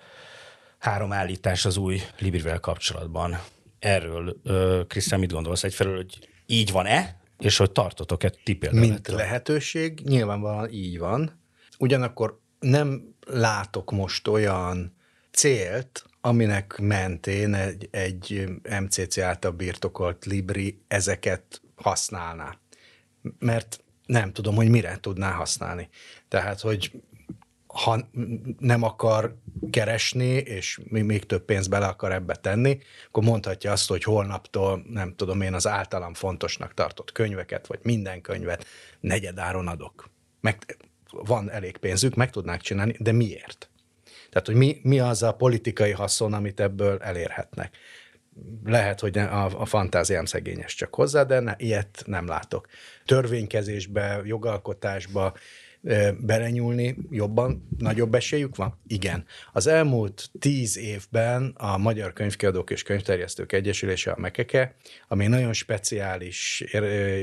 három 0.77 1.11
állítás 1.11 1.65
az 1.65 1.77
új 1.77 2.01
Librivel 2.19 2.59
kapcsolatban. 2.59 3.39
Erről, 3.79 4.41
Krisztián, 4.87 5.19
mit 5.19 5.31
gondolsz? 5.31 5.63
Egyfelől, 5.63 5.95
hogy 5.95 6.29
így 6.45 6.71
van-e, 6.71 7.21
és 7.39 7.57
hogy 7.57 7.71
tartotok-e 7.71 8.29
ti 8.43 8.55
például? 8.55 8.87
Mint 8.87 9.07
lehetőség, 9.07 9.99
nyilvánvalóan 10.03 10.69
így 10.71 10.97
van. 10.97 11.41
Ugyanakkor 11.79 12.39
nem 12.59 13.15
látok 13.25 13.91
most 13.91 14.27
olyan 14.27 14.95
célt, 15.31 16.05
aminek 16.21 16.77
mentén 16.77 17.53
egy, 17.53 17.87
egy 17.91 18.49
MCC 18.81 19.17
által 19.17 19.51
birtokolt 19.51 20.25
Libri 20.25 20.81
ezeket 20.87 21.61
használná. 21.75 22.57
Mert 23.39 23.83
nem 24.05 24.31
tudom, 24.33 24.55
hogy 24.55 24.69
mire 24.69 24.97
tudná 24.99 25.31
használni. 25.31 25.89
Tehát, 26.27 26.59
hogy 26.59 26.91
ha 27.83 28.09
nem 28.59 28.83
akar 28.83 29.35
keresni, 29.69 30.27
és 30.33 30.79
még 30.89 31.25
több 31.25 31.45
pénzt 31.45 31.69
bele 31.69 31.87
akar 31.87 32.11
ebbe 32.11 32.35
tenni, 32.35 32.79
akkor 33.07 33.23
mondhatja 33.23 33.71
azt, 33.71 33.87
hogy 33.87 34.03
holnaptól, 34.03 34.85
nem 34.89 35.15
tudom 35.15 35.41
én, 35.41 35.53
az 35.53 35.67
általam 35.67 36.13
fontosnak 36.13 36.73
tartott 36.73 37.11
könyveket, 37.11 37.67
vagy 37.67 37.79
minden 37.83 38.21
könyvet 38.21 38.65
negyedáron 38.99 39.67
adok. 39.67 40.09
Meg 40.41 40.77
van 41.09 41.51
elég 41.51 41.77
pénzük, 41.77 42.15
meg 42.15 42.29
tudnák 42.29 42.61
csinálni, 42.61 42.95
de 42.99 43.11
miért? 43.11 43.69
Tehát, 44.29 44.47
hogy 44.47 44.55
mi, 44.55 44.79
mi 44.83 44.99
az 44.99 45.23
a 45.23 45.33
politikai 45.33 45.91
haszon, 45.91 46.33
amit 46.33 46.59
ebből 46.59 46.97
elérhetnek. 47.01 47.77
Lehet, 48.63 48.99
hogy 48.99 49.17
a, 49.17 49.61
a 49.61 49.65
fantáziám 49.65 50.25
szegényes 50.25 50.75
csak 50.75 50.95
hozzá, 50.95 51.23
de 51.23 51.39
ne, 51.39 51.53
ilyet 51.57 52.03
nem 52.05 52.27
látok. 52.27 52.67
Törvénykezésbe, 53.05 54.21
jogalkotásba, 54.23 55.33
belenyúlni 56.19 56.97
jobban, 57.09 57.67
nagyobb 57.77 58.15
esélyük 58.15 58.55
van? 58.55 58.79
Igen. 58.87 59.25
Az 59.53 59.67
elmúlt 59.67 60.29
tíz 60.39 60.77
évben 60.77 61.53
a 61.57 61.77
Magyar 61.77 62.13
Könyvkiadók 62.13 62.69
és 62.69 62.83
Könyvterjesztők 62.83 63.51
Egyesülése, 63.51 64.11
a 64.11 64.19
MEKEKE, 64.19 64.75
ami 65.07 65.27
nagyon 65.27 65.53
speciális 65.53 66.63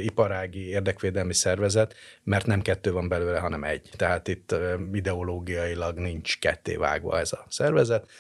iparági 0.03 0.69
érdekvédelmi 0.69 1.35
szervezet, 1.35 1.95
mert 2.23 2.47
nem 2.47 2.63
kettő 2.63 2.93
van 2.93 3.09
belőle, 3.09 3.39
hanem 3.39 3.65
egy. 3.65 3.91
Tehát 3.97 4.29
itt 4.29 4.55
ideológiailag 4.93 5.99
nincs 5.99 6.39
ketté 6.39 6.77
vágva 6.77 7.19
ez 7.19 7.33
a 7.33 7.47
szervezet. 7.49 8.11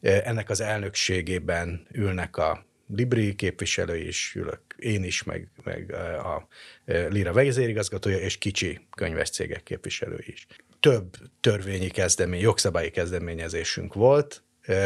Ennek 0.00 0.50
az 0.50 0.60
elnökségében 0.60 1.86
ülnek 1.92 2.36
a 2.36 2.68
Libri 2.92 3.34
képviselő 3.34 3.96
is, 3.96 4.34
ülök 4.34 4.60
én 4.76 5.04
is, 5.04 5.22
meg, 5.22 5.48
meg 5.64 5.92
a 6.24 6.46
Lira 6.84 7.32
vezérigazgatója, 7.32 8.18
és 8.18 8.38
kicsi 8.38 8.86
könyves 8.90 9.30
cégek 9.30 9.62
képviselő 9.62 10.24
is. 10.26 10.46
Több 10.80 11.16
törvényi 11.40 11.88
kezdemény, 11.88 12.40
jogszabályi 12.40 12.90
kezdeményezésünk 12.90 13.94
volt, 13.94 14.42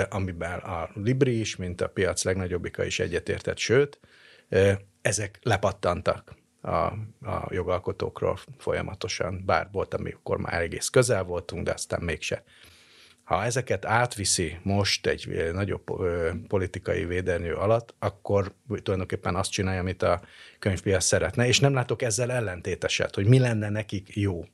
amiben 0.08 0.58
a 0.58 0.90
Libri 0.94 1.40
is, 1.40 1.56
mint 1.56 1.80
a 1.80 1.88
piac 1.88 2.24
legnagyobbika 2.24 2.84
is 2.84 3.00
egyetértett, 3.00 3.58
sőt, 3.58 3.98
ezek 5.02 5.38
lepattantak 5.42 6.34
a, 6.60 6.70
a 7.20 7.48
jogalkotókról 7.48 8.38
folyamatosan, 8.58 9.42
bár 9.46 9.68
volt, 9.72 9.94
amikor 9.94 10.38
már 10.38 10.62
egész 10.62 10.88
közel 10.88 11.22
voltunk, 11.22 11.64
de 11.64 11.72
aztán 11.72 12.02
mégse. 12.02 12.44
Ha 13.24 13.44
ezeket 13.44 13.84
átviszi 13.84 14.58
most 14.62 15.06
egy 15.06 15.50
nagyobb 15.52 15.82
politikai 16.48 17.04
védelmű 17.04 17.50
alatt, 17.50 17.94
akkor 17.98 18.52
tulajdonképpen 18.82 19.34
azt 19.34 19.50
csinálja, 19.50 19.80
amit 19.80 20.02
a 20.02 20.22
könyvpiac 20.58 21.04
szeretne, 21.04 21.46
és 21.46 21.60
nem 21.60 21.74
látok 21.74 22.02
ezzel 22.02 22.32
ellentéteset, 22.32 23.14
hogy 23.14 23.26
mi 23.26 23.38
lenne 23.38 23.68
nekik 23.68 24.16
jó, 24.16 24.44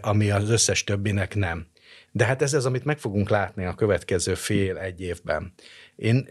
ami 0.00 0.30
az 0.30 0.50
összes 0.50 0.84
többinek 0.84 1.34
nem. 1.34 1.66
De 2.12 2.24
hát 2.24 2.42
ez 2.42 2.54
az, 2.54 2.66
amit 2.66 2.84
meg 2.84 2.98
fogunk 2.98 3.28
látni 3.28 3.64
a 3.64 3.74
következő 3.74 4.34
fél-egy 4.34 5.00
évben. 5.00 5.52
Én 5.96 6.28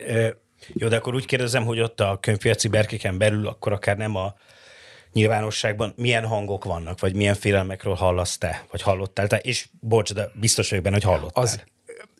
jó, 0.73 0.87
de 0.87 0.95
akkor 0.95 1.13
úgy 1.13 1.25
kérdezem, 1.25 1.65
hogy 1.65 1.79
ott 1.79 1.99
a 1.99 2.17
könyvpiaci 2.21 2.67
berkéken 2.67 3.17
belül 3.17 3.47
akkor 3.47 3.71
akár 3.71 3.97
nem 3.97 4.15
a 4.15 4.35
nyilvánosságban 5.13 5.93
milyen 5.95 6.25
hangok 6.25 6.65
vannak, 6.65 6.99
vagy 6.99 7.15
milyen 7.15 7.35
félelmekről 7.35 7.93
hallasz 7.93 8.37
te, 8.37 8.65
vagy 8.71 8.81
hallottál 8.81 9.27
te, 9.27 9.37
és 9.37 9.67
bocs, 9.79 10.13
de 10.13 10.31
biztos 10.33 10.69
vagyok 10.69 10.83
benne, 10.83 10.95
hogy 10.95 11.05
hallottál. 11.05 11.43
Az, 11.43 11.63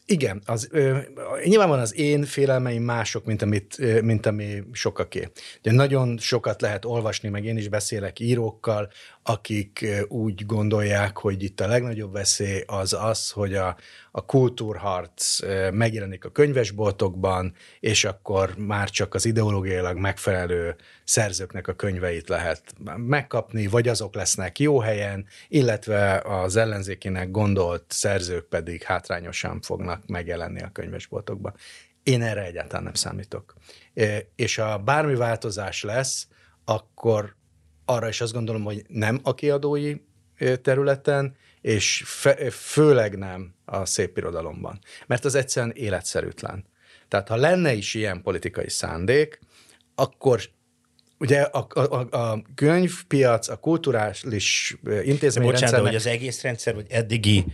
igen, 0.06 0.42
az, 0.46 0.68
ö, 0.72 0.98
nyilvánvalóan 1.44 1.84
az 1.84 1.96
én 1.96 2.24
félelmeim 2.24 2.84
mások, 2.84 3.26
mint, 3.26 3.42
amit, 3.42 4.02
mint 4.02 4.26
ami 4.26 4.64
sokaké. 4.72 5.28
Ugye 5.60 5.72
nagyon 5.72 6.18
sokat 6.18 6.62
lehet 6.62 6.86
olvasni, 6.86 7.30
meg 7.30 7.46
én 7.46 7.58
is 7.58 7.68
beszélek 7.68 8.20
írókkal, 8.20 8.90
akik 9.30 9.86
úgy 10.08 10.46
gondolják, 10.46 11.18
hogy 11.18 11.44
itt 11.44 11.60
a 11.60 11.68
legnagyobb 11.68 12.12
veszély 12.12 12.64
az 12.66 12.94
az, 12.94 13.30
hogy 13.30 13.54
a, 13.54 13.78
a 14.12 14.26
kultúrharc 14.26 15.40
megjelenik 15.72 16.26
a 16.26 16.32
könyvesboltokban, 16.32 17.54
és 17.80 18.06
akkor 18.06 18.56
már 18.58 18.90
csak 18.90 19.14
az 19.14 19.26
ideológiailag 19.26 19.98
megfelelő 19.98 20.76
szerzőknek 21.04 21.68
a 21.68 21.74
könyveit 21.74 22.30
lehet 22.30 22.64
megkapni, 22.96 23.68
vagy 23.68 23.88
azok 23.88 24.16
lesznek 24.16 24.60
jó 24.60 24.80
helyen, 24.80 25.26
illetve 25.48 26.18
az 26.18 26.56
ellenzékének 26.56 27.32
gondolt 27.32 27.84
szerzők 27.88 28.46
pedig 28.46 28.84
hátrányosan 28.84 29.62
fognak 29.62 30.08
megjelenni 30.08 30.62
a 30.62 30.72
könyvesboltokban. 30.74 31.54
Én 32.04 32.22
erre 32.22 32.46
egyáltalán 32.46 32.84
nem 32.84 32.94
számítok. 32.94 33.54
És 34.36 34.56
ha 34.56 34.78
bármi 34.78 35.16
változás 35.16 35.84
lesz, 35.84 36.28
akkor 36.66 37.38
arra 37.90 38.08
is 38.08 38.22
azt 38.22 38.34
gondolom, 38.34 38.64
hogy 38.64 38.84
nem 38.88 39.20
a 39.24 39.34
kiadói 39.34 39.96
területen, 40.62 41.36
és 41.62 42.04
fe, 42.06 42.50
főleg 42.52 43.18
nem 43.18 43.54
a 43.66 43.86
szép 43.86 44.18
irodalomban. 44.18 44.80
Mert 45.08 45.26
az 45.26 45.36
egyszerűen 45.36 45.74
életszerűtlen. 45.76 46.66
Tehát 47.08 47.28
ha 47.28 47.36
lenne 47.36 47.74
is 47.74 47.94
ilyen 47.94 48.22
politikai 48.22 48.70
szándék, 48.70 49.40
akkor 49.96 50.42
ugye 51.18 51.42
a, 51.42 51.68
a, 51.74 52.18
a 52.18 52.42
könyvpiac, 52.56 53.48
a 53.48 53.56
kulturális 53.56 54.78
intézményrendszer... 54.84 55.42
Bocsánat, 55.42 55.86
hogy 55.86 55.96
az 55.96 56.06
egész 56.06 56.42
rendszer, 56.42 56.74
hogy 56.74 56.86
eddigi 56.90 57.46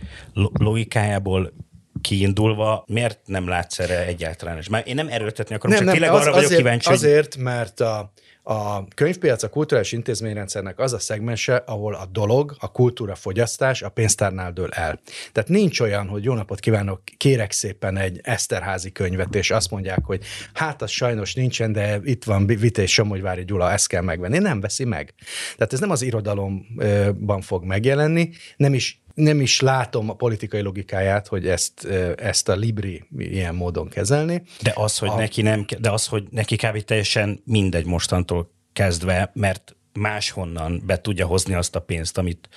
logikájából 0.52 1.52
kiindulva, 2.00 2.84
miért 2.86 3.20
nem 3.24 3.48
látsz 3.48 3.78
erre 3.78 4.06
egyáltalán? 4.06 4.56
És 4.56 4.68
már 4.68 4.82
én 4.86 4.94
nem 4.94 5.08
erőltetni 5.08 5.54
akarom, 5.54 5.76
nem, 5.76 5.84
csak 5.84 5.92
nem, 5.92 5.94
tényleg 5.94 6.20
az, 6.20 6.22
arra 6.22 6.30
vagyok 6.30 6.44
azért, 6.44 6.60
kíváncsi, 6.60 6.90
Azért, 6.90 7.36
mert 7.36 7.80
a, 7.80 8.12
a 8.48 8.84
könyvpiac 8.94 9.42
a 9.42 9.48
kulturális 9.48 9.92
intézményrendszernek 9.92 10.78
az 10.78 10.92
a 10.92 10.98
szegmense, 10.98 11.56
ahol 11.56 11.94
a 11.94 12.06
dolog, 12.12 12.56
a 12.58 12.72
kultúra 12.72 13.14
fogyasztás 13.14 13.82
a 13.82 13.88
pénztárnál 13.88 14.52
dől 14.52 14.70
el. 14.72 15.00
Tehát 15.32 15.48
nincs 15.48 15.80
olyan, 15.80 16.08
hogy 16.08 16.24
jó 16.24 16.34
napot 16.34 16.60
kívánok, 16.60 17.00
kérek 17.16 17.52
szépen 17.52 17.96
egy 17.96 18.20
Eszterházi 18.22 18.92
könyvet, 18.92 19.34
és 19.34 19.50
azt 19.50 19.70
mondják, 19.70 20.04
hogy 20.04 20.24
hát 20.52 20.82
az 20.82 20.90
sajnos 20.90 21.34
nincsen, 21.34 21.72
de 21.72 22.00
itt 22.04 22.24
van 22.24 22.46
Vitéz 22.46 22.90
Somogyvári 22.90 23.44
Gyula, 23.44 23.72
ezt 23.72 23.88
kell 23.88 24.02
megvenni. 24.02 24.38
Nem 24.38 24.60
veszi 24.60 24.84
meg. 24.84 25.14
Tehát 25.56 25.72
ez 25.72 25.80
nem 25.80 25.90
az 25.90 26.02
irodalomban 26.02 27.40
fog 27.40 27.64
megjelenni, 27.64 28.30
nem 28.56 28.74
is 28.74 29.04
nem 29.16 29.40
is 29.40 29.60
látom 29.60 30.10
a 30.10 30.14
politikai 30.14 30.60
logikáját, 30.60 31.26
hogy 31.26 31.48
ezt, 31.48 31.84
ezt 32.16 32.48
a 32.48 32.54
Libri 32.54 33.04
ilyen 33.18 33.54
módon 33.54 33.88
kezelni. 33.88 34.42
De 34.62 34.72
az, 34.74 34.98
hogy 34.98 35.08
a... 35.08 35.16
neki 35.16 35.42
nem, 35.42 35.64
de 35.78 35.90
az, 35.90 36.06
hogy 36.06 36.24
neki 36.30 36.56
kb. 36.56 36.80
teljesen 36.80 37.42
mindegy 37.44 37.86
mostantól 37.86 38.50
kezdve, 38.72 39.30
mert 39.34 39.76
máshonnan 39.92 40.82
be 40.86 41.00
tudja 41.00 41.26
hozni 41.26 41.54
azt 41.54 41.76
a 41.76 41.80
pénzt, 41.80 42.18
amit 42.18 42.48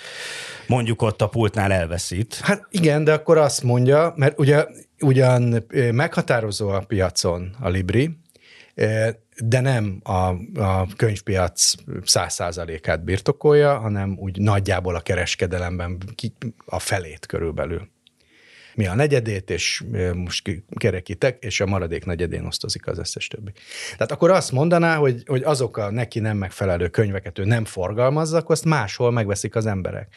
mondjuk 0.67 1.01
ott 1.01 1.21
a 1.21 1.27
pultnál 1.27 1.71
elveszít. 1.71 2.35
Hát 2.41 2.67
igen, 2.69 3.03
de 3.03 3.13
akkor 3.13 3.37
azt 3.37 3.63
mondja, 3.63 4.13
mert 4.15 4.39
ugye, 4.39 4.65
ugyan 4.99 5.65
meghatározó 5.91 6.69
a 6.69 6.79
piacon 6.79 7.55
a 7.59 7.69
Libri, 7.69 8.17
de 9.43 9.59
nem 9.59 9.99
a, 10.03 10.35
a 10.61 10.87
könyvpiac 10.95 11.73
száz 12.03 12.33
százalékát 12.33 13.03
birtokolja, 13.03 13.77
hanem 13.77 14.17
úgy 14.19 14.39
nagyjából 14.39 14.95
a 14.95 14.99
kereskedelemben 14.99 15.97
a 16.65 16.79
felét 16.79 17.25
körülbelül. 17.25 17.89
Mi 18.75 18.87
a 18.87 18.95
negyedét, 18.95 19.49
és 19.49 19.83
most 20.13 20.63
kerekítek, 20.75 21.43
és 21.43 21.59
a 21.59 21.65
maradék 21.65 22.05
negyedén 22.05 22.45
osztozik 22.45 22.87
az 22.87 22.97
összes 22.97 23.27
többi. 23.27 23.51
Tehát 23.91 24.11
akkor 24.11 24.31
azt 24.31 24.51
mondaná, 24.51 24.95
hogy, 24.95 25.23
hogy 25.25 25.43
azok 25.43 25.77
a 25.77 25.91
neki 25.91 26.19
nem 26.19 26.37
megfelelő 26.37 26.87
könyveket 26.87 27.39
ő 27.39 27.43
nem 27.43 27.65
forgalmazza, 27.65 28.37
akkor 28.37 28.51
azt 28.51 28.65
máshol 28.65 29.11
megveszik 29.11 29.55
az 29.55 29.65
emberek. 29.65 30.15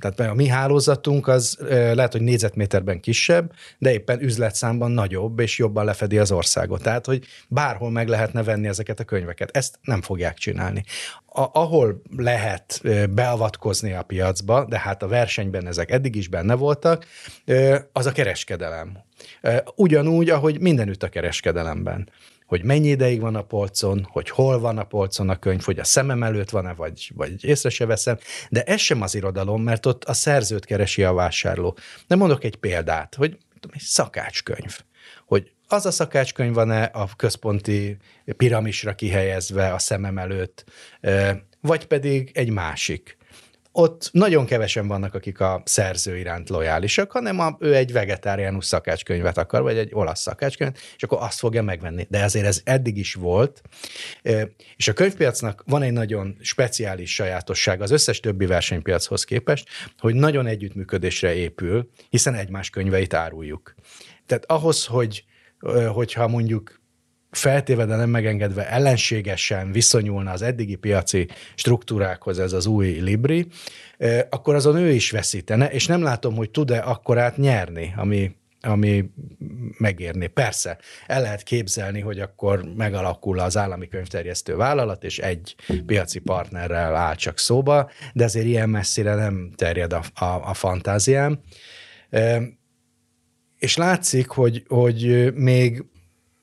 Tehát 0.00 0.20
a 0.20 0.34
mi 0.34 0.46
hálózatunk 0.46 1.28
az 1.28 1.58
lehet, 1.68 2.12
hogy 2.12 2.20
négyzetméterben 2.20 3.00
kisebb, 3.00 3.52
de 3.78 3.92
éppen 3.92 4.22
üzletszámban 4.22 4.90
nagyobb, 4.90 5.40
és 5.40 5.58
jobban 5.58 5.84
lefedi 5.84 6.18
az 6.18 6.32
országot. 6.32 6.82
Tehát, 6.82 7.06
hogy 7.06 7.24
bárhol 7.48 7.90
meg 7.90 8.08
lehetne 8.08 8.42
venni 8.42 8.66
ezeket 8.66 9.00
a 9.00 9.04
könyveket. 9.04 9.56
Ezt 9.56 9.78
nem 9.82 10.02
fogják 10.02 10.36
csinálni. 10.36 10.84
A, 11.26 11.48
ahol 11.52 12.02
lehet 12.16 12.82
beavatkozni 13.10 13.92
a 13.92 14.02
piacba, 14.02 14.64
de 14.64 14.78
hát 14.78 15.02
a 15.02 15.08
versenyben 15.08 15.66
ezek 15.66 15.90
eddig 15.90 16.14
is 16.14 16.28
benne 16.28 16.54
voltak, 16.54 17.06
az 17.92 18.06
a 18.06 18.12
kereskedelem. 18.12 18.98
Ugyanúgy, 19.74 20.30
ahogy 20.30 20.60
mindenütt 20.60 21.02
a 21.02 21.08
kereskedelemben 21.08 22.08
hogy 22.46 22.64
mennyi 22.64 22.88
ideig 22.88 23.20
van 23.20 23.34
a 23.34 23.42
polcon, 23.42 24.06
hogy 24.10 24.30
hol 24.30 24.58
van 24.58 24.78
a 24.78 24.84
polcon 24.84 25.28
a 25.28 25.38
könyv, 25.38 25.62
hogy 25.62 25.78
a 25.78 25.84
szemem 25.84 26.22
előtt 26.22 26.50
van-e, 26.50 26.74
vagy, 26.74 27.10
vagy 27.14 27.44
észre 27.44 27.68
se 27.68 27.86
veszem, 27.86 28.18
de 28.48 28.62
ez 28.62 28.80
sem 28.80 29.02
az 29.02 29.14
irodalom, 29.14 29.62
mert 29.62 29.86
ott 29.86 30.04
a 30.04 30.12
szerzőt 30.12 30.64
keresi 30.64 31.04
a 31.04 31.12
vásárló. 31.12 31.76
De 32.06 32.16
mondok 32.16 32.44
egy 32.44 32.56
példát, 32.56 33.14
hogy 33.14 33.38
egy 33.72 33.80
szakácskönyv, 33.80 34.78
hogy 35.26 35.50
az 35.68 35.86
a 35.86 35.90
szakácskönyv 35.90 36.54
van-e 36.54 36.82
a 36.82 37.08
központi 37.16 37.96
piramisra 38.36 38.94
kihelyezve 38.94 39.72
a 39.72 39.78
szemem 39.78 40.18
előtt, 40.18 40.64
vagy 41.60 41.86
pedig 41.86 42.30
egy 42.34 42.50
másik 42.50 43.15
ott 43.78 44.08
nagyon 44.12 44.46
kevesen 44.46 44.86
vannak, 44.86 45.14
akik 45.14 45.40
a 45.40 45.62
szerző 45.64 46.18
iránt 46.18 46.48
lojálisak, 46.48 47.10
hanem 47.10 47.38
a, 47.38 47.56
ő 47.60 47.74
egy 47.74 47.92
vegetáriánus 47.92 48.64
szakácskönyvet 48.64 49.38
akar, 49.38 49.62
vagy 49.62 49.78
egy 49.78 49.90
olasz 49.92 50.20
szakácskönyvet, 50.20 50.78
és 50.96 51.02
akkor 51.02 51.18
azt 51.20 51.38
fogja 51.38 51.62
megvenni. 51.62 52.06
De 52.10 52.24
azért 52.24 52.46
ez 52.46 52.60
eddig 52.64 52.96
is 52.96 53.14
volt. 53.14 53.62
És 54.76 54.88
a 54.88 54.92
könyvpiacnak 54.92 55.62
van 55.66 55.82
egy 55.82 55.92
nagyon 55.92 56.36
speciális 56.40 57.14
sajátosság 57.14 57.80
az 57.80 57.90
összes 57.90 58.20
többi 58.20 58.46
versenypiachoz 58.46 59.24
képest, 59.24 59.68
hogy 59.98 60.14
nagyon 60.14 60.46
együttműködésre 60.46 61.34
épül, 61.34 61.90
hiszen 62.08 62.34
egymás 62.34 62.70
könyveit 62.70 63.14
áruljuk. 63.14 63.74
Tehát 64.26 64.44
ahhoz, 64.46 64.84
hogy 64.84 65.24
hogyha 65.92 66.28
mondjuk 66.28 66.80
feltéve, 67.30 67.84
de 67.84 67.96
nem 67.96 68.10
megengedve 68.10 68.70
ellenségesen 68.70 69.72
viszonyulna 69.72 70.30
az 70.30 70.42
eddigi 70.42 70.74
piaci 70.74 71.28
struktúrákhoz 71.54 72.38
ez 72.38 72.52
az 72.52 72.66
új 72.66 72.86
Libri, 72.88 73.46
akkor 74.30 74.54
azon 74.54 74.76
ő 74.76 74.90
is 74.90 75.10
veszítene, 75.10 75.70
és 75.70 75.86
nem 75.86 76.02
látom, 76.02 76.36
hogy 76.36 76.50
tud-e 76.50 76.78
akkorát 76.78 77.36
nyerni, 77.36 77.92
ami, 77.96 78.34
ami 78.60 79.10
megérni. 79.78 80.26
Persze, 80.26 80.78
el 81.06 81.22
lehet 81.22 81.42
képzelni, 81.42 82.00
hogy 82.00 82.20
akkor 82.20 82.64
megalakul 82.76 83.38
az 83.38 83.56
állami 83.56 83.88
könyvterjesztő 83.88 84.56
vállalat, 84.56 85.04
és 85.04 85.18
egy 85.18 85.54
piaci 85.86 86.18
partnerrel 86.18 86.94
áll 86.94 87.14
csak 87.14 87.38
szóba, 87.38 87.90
de 88.12 88.24
azért 88.24 88.46
ilyen 88.46 88.68
messzire 88.68 89.14
nem 89.14 89.52
terjed 89.56 89.92
a, 89.92 90.02
a, 90.14 90.24
a 90.24 90.54
fantáziám. 90.54 91.40
És 93.58 93.76
látszik, 93.76 94.28
hogy, 94.28 94.64
hogy 94.68 95.32
még 95.34 95.84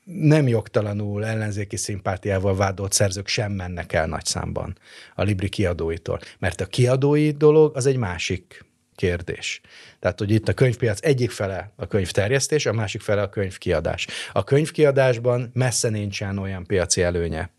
nem 0.04 0.48
jogtalanul 0.48 1.24
ellenzéki 1.24 1.76
szimpátiával 1.76 2.56
vádolt 2.56 2.92
szerzők 2.92 3.28
sem 3.28 3.52
mennek 3.52 3.92
el 3.92 4.06
nagy 4.06 4.24
számban 4.24 4.78
a 5.14 5.22
Libri 5.22 5.48
kiadóitól. 5.48 6.20
Mert 6.38 6.60
a 6.60 6.66
kiadói 6.66 7.30
dolog 7.30 7.76
az 7.76 7.86
egy 7.86 7.96
másik 7.96 8.64
kérdés. 8.94 9.60
Tehát, 9.98 10.18
hogy 10.18 10.30
itt 10.30 10.48
a 10.48 10.54
könyvpiac 10.54 10.98
egyik 11.02 11.30
fele 11.30 11.72
a 11.76 11.86
könyvterjesztés, 11.86 12.66
a 12.66 12.72
másik 12.72 13.00
fele 13.00 13.22
a 13.22 13.28
könyvkiadás. 13.28 14.06
A 14.32 14.44
könyvkiadásban 14.44 15.50
messze 15.52 15.88
nincsen 15.88 16.38
olyan 16.38 16.66
piaci 16.66 17.02
előnye 17.02 17.50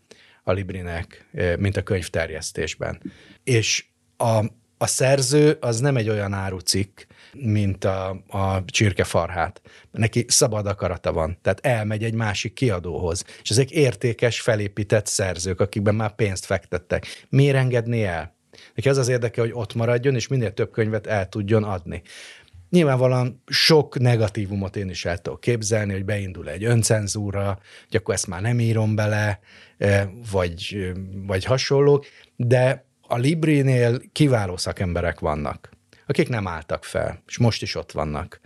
a 0.42 0.52
Librinek, 0.52 1.26
eh, 1.32 1.56
mint 1.56 1.76
a 1.76 1.82
könyvterjesztésben. 1.82 3.00
És 3.44 3.84
a, 4.16 4.44
a 4.78 4.86
szerző 4.86 5.56
az 5.60 5.80
nem 5.80 5.96
egy 5.96 6.08
olyan 6.08 6.32
árucikk, 6.32 7.00
mint 7.32 7.84
a, 7.84 8.08
a 8.28 8.64
csirkefarhát. 8.64 9.60
Neki 9.90 10.24
szabad 10.28 10.66
akarata 10.66 11.12
van, 11.12 11.38
tehát 11.42 11.66
elmegy 11.66 12.04
egy 12.04 12.14
másik 12.14 12.52
kiadóhoz, 12.52 13.24
és 13.42 13.50
ezek 13.50 13.70
értékes, 13.70 14.40
felépített 14.40 15.06
szerzők, 15.06 15.60
akikben 15.60 15.94
már 15.94 16.14
pénzt 16.14 16.44
fektettek. 16.44 17.06
Miért 17.28 17.56
engedni 17.56 18.04
el? 18.04 18.34
Neki 18.74 18.88
az 18.88 18.96
az 18.96 19.08
érdeke, 19.08 19.40
hogy 19.40 19.50
ott 19.52 19.74
maradjon, 19.74 20.14
és 20.14 20.28
minél 20.28 20.52
több 20.52 20.70
könyvet 20.70 21.06
el 21.06 21.28
tudjon 21.28 21.64
adni. 21.64 22.02
Nyilvánvalóan 22.70 23.42
sok 23.46 23.98
negatívumot 23.98 24.76
én 24.76 24.90
is 24.90 25.04
el 25.04 25.18
tudok 25.18 25.40
képzelni, 25.40 25.92
hogy 25.92 26.04
beindul 26.04 26.48
egy 26.48 26.64
öncenzúra, 26.64 27.58
hogy 27.88 27.96
akkor 27.96 28.14
ezt 28.14 28.26
már 28.26 28.40
nem 28.40 28.60
írom 28.60 28.94
bele, 28.94 29.40
eh, 29.78 30.08
vagy, 30.30 30.92
vagy 31.26 31.44
hasonlók, 31.44 32.06
de 32.36 32.86
a 33.08 33.16
Librinél 33.16 34.00
kiváló 34.12 34.56
szakemberek 34.56 35.20
vannak 35.20 35.76
akik 36.06 36.28
nem 36.28 36.46
álltak 36.46 36.84
fel, 36.84 37.22
és 37.26 37.38
most 37.38 37.62
is 37.62 37.74
ott 37.74 37.92
vannak. 37.92 38.40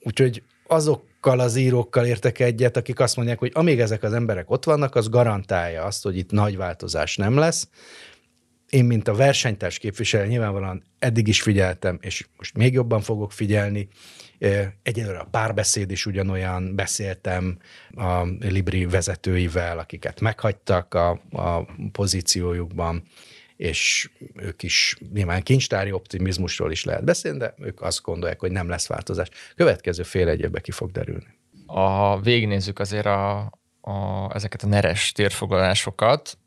Úgyhogy 0.00 0.42
azokkal 0.66 1.40
az 1.40 1.56
írókkal 1.56 2.06
értek 2.06 2.38
egyet, 2.38 2.76
akik 2.76 3.00
azt 3.00 3.16
mondják, 3.16 3.38
hogy 3.38 3.50
amíg 3.54 3.80
ezek 3.80 4.02
az 4.02 4.12
emberek 4.12 4.50
ott 4.50 4.64
vannak, 4.64 4.94
az 4.94 5.08
garantálja 5.08 5.84
azt, 5.84 6.02
hogy 6.02 6.16
itt 6.16 6.30
nagy 6.30 6.56
változás 6.56 7.16
nem 7.16 7.36
lesz. 7.36 7.68
Én, 8.70 8.84
mint 8.84 9.08
a 9.08 9.14
versenytárs 9.14 9.78
képviselő, 9.78 10.26
nyilvánvalóan 10.26 10.84
eddig 10.98 11.28
is 11.28 11.42
figyeltem, 11.42 11.98
és 12.00 12.26
most 12.36 12.56
még 12.56 12.72
jobban 12.72 13.00
fogok 13.00 13.32
figyelni. 13.32 13.88
Egyelőre 14.82 15.18
a 15.18 15.28
párbeszéd 15.30 15.90
is 15.90 16.06
ugyanolyan, 16.06 16.74
beszéltem 16.74 17.58
a 17.94 18.22
Libri 18.40 18.86
vezetőivel, 18.86 19.78
akiket 19.78 20.20
meghagytak 20.20 20.94
a, 20.94 21.10
a 21.30 21.66
pozíciójukban, 21.92 23.02
és 23.62 24.10
ők 24.34 24.62
is 24.62 24.96
nyilván 25.12 25.42
kincstári 25.42 25.92
optimizmusról 25.92 26.70
is 26.70 26.84
lehet 26.84 27.04
beszélni, 27.04 27.38
de 27.38 27.54
ők 27.58 27.80
azt 27.82 28.02
gondolják, 28.02 28.40
hogy 28.40 28.50
nem 28.52 28.68
lesz 28.68 28.86
változás. 28.86 29.28
Következő 29.56 30.02
fél 30.02 30.28
egy 30.28 30.40
évben 30.40 30.62
ki 30.62 30.70
fog 30.70 30.90
derülni. 30.90 31.38
Ha 31.66 32.20
végignézzük 32.20 32.78
azért 32.78 33.06
a, 33.06 33.38
a, 33.80 34.28
ezeket 34.34 34.62
a 34.62 34.66
neres 34.66 35.12
térfoglalásokat, 35.12 36.38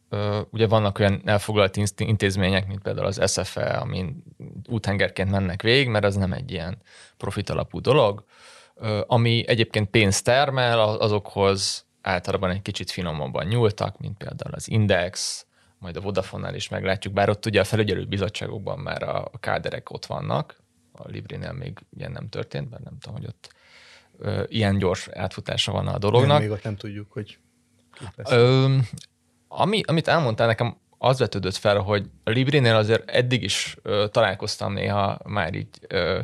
ugye 0.50 0.68
vannak 0.68 1.00
olyan 1.00 1.22
elfoglalt 1.26 1.80
intézmények, 1.98 2.68
mint 2.68 2.82
például 2.82 3.08
az 3.08 3.32
SFE, 3.32 3.70
amin 3.70 4.24
úthengerként 4.70 5.32
mennek 5.32 5.62
végig, 5.62 5.88
mert 5.88 6.06
az 6.06 6.16
nem 6.16 6.34
egy 6.34 6.52
ilyen 6.52 6.78
profit 7.18 7.50
alapú 7.50 7.80
dolog, 7.80 8.24
ami 9.08 9.44
egyébként 9.48 9.90
pénzt 9.90 10.24
termel, 10.24 10.80
azokhoz 10.80 11.86
általában 12.02 12.50
egy 12.50 12.62
kicsit 12.62 12.92
finomabban 12.92 13.46
nyúltak, 13.46 14.00
mint 14.00 14.18
például 14.18 14.54
az 14.54 14.70
Index, 14.70 15.45
majd 15.80 15.96
a 15.96 16.02
Vodafone-nál 16.02 16.56
is 16.56 16.70
meglátjuk, 16.70 17.14
bár 17.14 17.30
ott 17.30 17.46
ugye 17.46 17.60
a 17.60 17.64
felügyelő 17.64 18.06
bizottságokban 18.06 18.80
már 18.80 19.04
a 19.04 19.32
káderek 19.40 19.90
ott 19.90 20.06
vannak, 20.06 20.64
a 20.92 21.08
Librinél 21.08 21.52
még 21.52 21.80
ilyen 21.98 22.12
nem 22.12 22.30
történt, 22.30 22.70
mert 22.70 22.84
nem 22.84 22.98
tudom, 23.00 23.18
hogy 23.18 23.28
ott 23.28 23.54
ö, 24.18 24.44
ilyen 24.48 24.78
gyors 24.78 25.08
átfutása 25.08 25.72
van 25.72 25.88
a 25.88 25.98
dolognak. 25.98 26.32
Nem, 26.32 26.42
még 26.42 26.52
ott 26.52 26.64
nem 26.64 26.76
tudjuk, 26.76 27.12
hogy 27.12 27.38
Ö, 28.30 28.76
ami, 29.48 29.82
amit 29.86 30.08
elmondtál 30.08 30.48
nekem, 30.48 30.78
az 30.98 31.20
vetődött 31.20 31.56
fel, 31.56 31.78
hogy 31.78 32.10
a 32.24 32.30
Librinél 32.30 32.76
azért 32.76 33.10
eddig 33.10 33.44
is 33.44 33.78
ö, 33.82 34.06
találkoztam 34.12 34.74
néha 34.74 35.20
már 35.24 35.54
így 35.54 35.80
ö, 35.88 36.20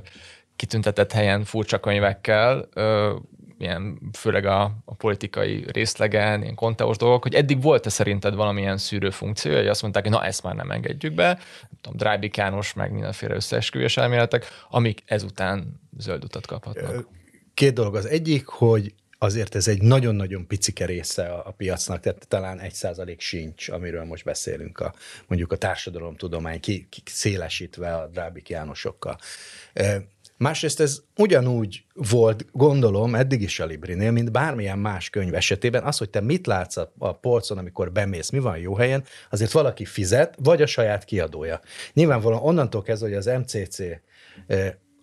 kitüntetett 0.55 1.11
helyen 1.11 1.43
furcsa 1.43 1.79
könyvekkel, 1.79 2.67
ö, 2.73 3.15
ilyen, 3.61 3.99
főleg 4.17 4.45
a, 4.45 4.63
a 4.85 4.93
politikai 4.93 5.65
részlegen, 5.71 6.41
ilyen 6.41 6.55
konteós 6.55 6.97
dolgok, 6.97 7.23
hogy 7.23 7.35
eddig 7.35 7.61
volt-e 7.61 7.89
szerinted 7.89 8.35
valamilyen 8.35 8.77
szűrő 8.77 9.09
funkció, 9.09 9.55
hogy 9.55 9.67
azt 9.67 9.81
mondták, 9.81 10.03
hogy 10.03 10.11
na 10.11 10.25
ezt 10.25 10.43
már 10.43 10.55
nem 10.55 10.71
engedjük 10.71 11.13
be, 11.13 11.27
nem 11.61 11.79
tudom, 11.81 11.97
Drábik 11.97 12.37
János, 12.37 12.73
meg 12.73 12.91
mindenféle 12.91 13.35
összeesküvés 13.35 13.97
elméletek, 13.97 14.45
amik 14.69 15.03
ezután 15.05 15.81
zöld 15.97 16.23
utat 16.23 16.47
kaphatnak. 16.47 17.07
Két 17.53 17.73
dolog. 17.73 17.95
Az 17.95 18.05
egyik, 18.05 18.47
hogy 18.47 18.93
azért 19.17 19.55
ez 19.55 19.67
egy 19.67 19.81
nagyon-nagyon 19.81 20.47
picike 20.47 20.85
része 20.85 21.25
a, 21.25 21.47
a 21.47 21.51
piacnak, 21.51 21.99
tehát 21.99 22.27
talán 22.27 22.59
egy 22.59 22.73
százalék 22.73 23.19
sincs, 23.19 23.69
amiről 23.69 24.03
most 24.03 24.23
beszélünk, 24.23 24.79
a, 24.79 24.93
mondjuk 25.27 25.51
a 25.51 25.55
társadalomtudomány 25.55 26.59
ki, 26.59 26.87
ki 26.89 27.01
szélesítve 27.05 27.95
a 27.95 28.07
Drábik 28.07 28.49
Jánosokkal. 28.49 29.17
Másrészt 30.41 30.79
ez 30.79 31.01
ugyanúgy 31.17 31.83
volt, 31.93 32.45
gondolom, 32.51 33.15
eddig 33.15 33.41
is 33.41 33.59
a 33.59 33.65
Librinél, 33.65 34.11
mint 34.11 34.31
bármilyen 34.31 34.79
más 34.79 35.09
könyv 35.09 35.33
esetében. 35.33 35.83
Az, 35.83 35.97
hogy 35.97 36.09
te 36.09 36.21
mit 36.21 36.47
látsz 36.47 36.77
a, 36.77 36.93
a 36.97 37.13
polcon, 37.13 37.57
amikor 37.57 37.91
bemész, 37.91 38.29
mi 38.29 38.39
van 38.39 38.57
jó 38.57 38.75
helyen, 38.75 39.03
azért 39.29 39.51
valaki 39.51 39.85
fizet, 39.85 40.35
vagy 40.39 40.61
a 40.61 40.65
saját 40.65 41.05
kiadója. 41.05 41.59
Nyilvánvalóan 41.93 42.41
onnantól 42.41 42.81
kezdve, 42.81 43.07
hogy 43.07 43.17
az 43.17 43.25
MCC, 43.25 43.77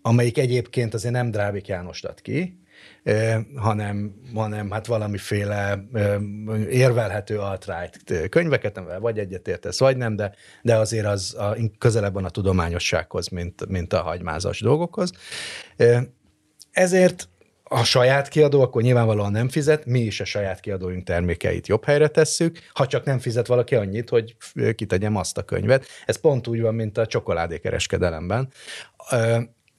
amelyik 0.03 0.39
egyébként 0.39 0.95
azért 0.95 1.15
nem 1.15 1.31
Drábik 1.31 1.67
Jánost 1.67 2.05
ad 2.05 2.21
ki, 2.21 2.59
hanem, 3.57 4.15
hanem 4.35 4.71
hát 4.71 4.87
valamiféle 4.87 5.85
érvelhető 6.71 7.39
alt-right 7.39 8.29
könyveket, 8.29 8.81
vagy 9.01 9.19
egyetértesz, 9.19 9.79
vagy 9.79 9.97
nem, 9.97 10.17
de, 10.17 10.35
de 10.63 10.77
azért 10.77 11.07
az 11.07 11.35
a, 11.39 11.57
közelebb 11.79 12.13
van 12.13 12.25
a 12.25 12.31
tudományossághoz, 12.31 13.29
mint, 13.29 13.69
mint 13.69 13.93
a 13.93 14.03
hagymázas 14.03 14.61
dolgokhoz. 14.61 15.13
Ezért 16.71 17.29
a 17.71 17.85
saját 17.85 18.29
kiadó, 18.29 18.61
akkor 18.61 18.83
nyilvánvalóan 18.83 19.33
nem 19.33 19.49
fizet, 19.49 19.87
mi 19.87 20.01
is 20.01 20.21
a 20.21 20.25
saját 20.25 20.61
kiadóink 20.61 21.05
termékeit 21.05 21.67
jobb 21.67 21.85
helyre 21.85 22.09
tesszük, 22.09 22.59
ha 22.73 22.87
csak 22.87 23.05
nem 23.05 23.19
fizet 23.19 23.47
valaki 23.47 23.75
annyit, 23.75 24.09
hogy 24.09 24.37
kitegyem 24.75 25.17
azt 25.17 25.39
a 25.39 25.43
könyvet. 25.43 25.87
Ez 26.07 26.17
pont 26.21 26.47
úgy 26.47 26.61
van, 26.61 26.75
mint 26.75 26.99
a 26.99 27.07
csokoládékereskedelemben. 27.07 28.49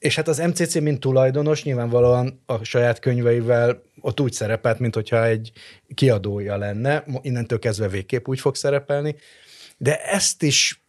És 0.00 0.16
hát 0.16 0.28
az 0.28 0.38
MCC, 0.38 0.74
mint 0.74 1.00
tulajdonos, 1.00 1.64
nyilvánvalóan 1.64 2.42
a 2.46 2.64
saját 2.64 2.98
könyveivel 2.98 3.82
ott 4.00 4.20
úgy 4.20 4.32
szerepelt, 4.32 4.78
mint 4.78 4.94
hogyha 4.94 5.24
egy 5.24 5.52
kiadója 5.94 6.56
lenne, 6.56 7.04
innentől 7.22 7.58
kezdve 7.58 7.88
végképp 7.88 8.28
úgy 8.28 8.40
fog 8.40 8.54
szerepelni, 8.54 9.16
de 9.76 10.04
ezt 10.04 10.42
is 10.42 10.82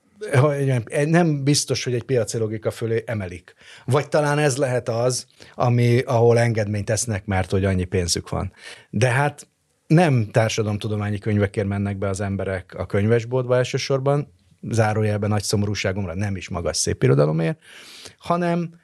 nem 1.06 1.44
biztos, 1.44 1.84
hogy 1.84 1.94
egy 1.94 2.04
piaci 2.04 2.38
logika 2.38 2.72
fölé 2.72 3.04
emelik. 3.06 3.54
Vagy 3.86 4.10
talán 4.10 4.38
ez 4.38 4.58
lehet 4.58 4.90
az, 4.90 5.26
ami, 5.56 6.00
ahol 6.00 6.40
engedményt 6.40 6.86
tesznek, 6.86 7.26
mert 7.26 7.52
hogy 7.52 7.66
annyi 7.66 7.84
pénzük 7.84 8.30
van. 8.30 8.54
De 8.90 9.10
hát 9.10 9.48
nem 9.88 10.30
társadalomtudományi 10.32 11.18
könyvekért 11.18 11.68
mennek 11.68 11.98
be 11.98 12.10
az 12.10 12.22
emberek 12.22 12.74
a 12.78 12.86
könyvesboltba 12.86 13.56
elsősorban, 13.58 14.34
zárójelben 14.70 15.30
nagy 15.30 15.44
szomorúságomra 15.44 16.16
nem 16.16 16.36
is 16.36 16.50
magas 16.50 16.78
szép 16.78 17.04
irodalomért, 17.04 17.60
hanem 18.18 18.80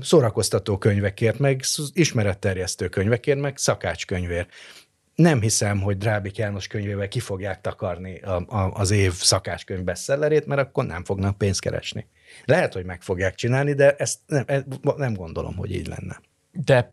szórakoztató 0.00 0.78
könyvekért, 0.78 1.38
meg 1.38 1.60
ismeretterjesztő 1.92 2.88
könyvekért, 2.88 3.38
meg 3.38 3.56
szakácskönyvért. 3.56 4.50
Nem 5.14 5.40
hiszem, 5.40 5.80
hogy 5.80 5.98
Drábik 5.98 6.36
János 6.36 6.66
könyvével 6.66 7.08
ki 7.08 7.20
fogják 7.20 7.60
takarni 7.60 8.20
a, 8.20 8.44
a, 8.46 8.70
az 8.72 8.90
év 8.90 9.12
szakácskönyv 9.12 9.82
bestsellerét, 9.82 10.46
mert 10.46 10.60
akkor 10.60 10.86
nem 10.86 11.04
fognak 11.04 11.38
pénzt 11.38 11.60
keresni. 11.60 12.06
Lehet, 12.44 12.72
hogy 12.72 12.84
meg 12.84 13.02
fogják 13.02 13.34
csinálni, 13.34 13.72
de 13.72 13.94
ezt 13.96 14.18
nem, 14.26 14.44
e, 14.46 14.64
nem 14.96 15.14
gondolom, 15.14 15.56
hogy 15.56 15.74
így 15.74 15.86
lenne. 15.86 16.20
De, 16.52 16.92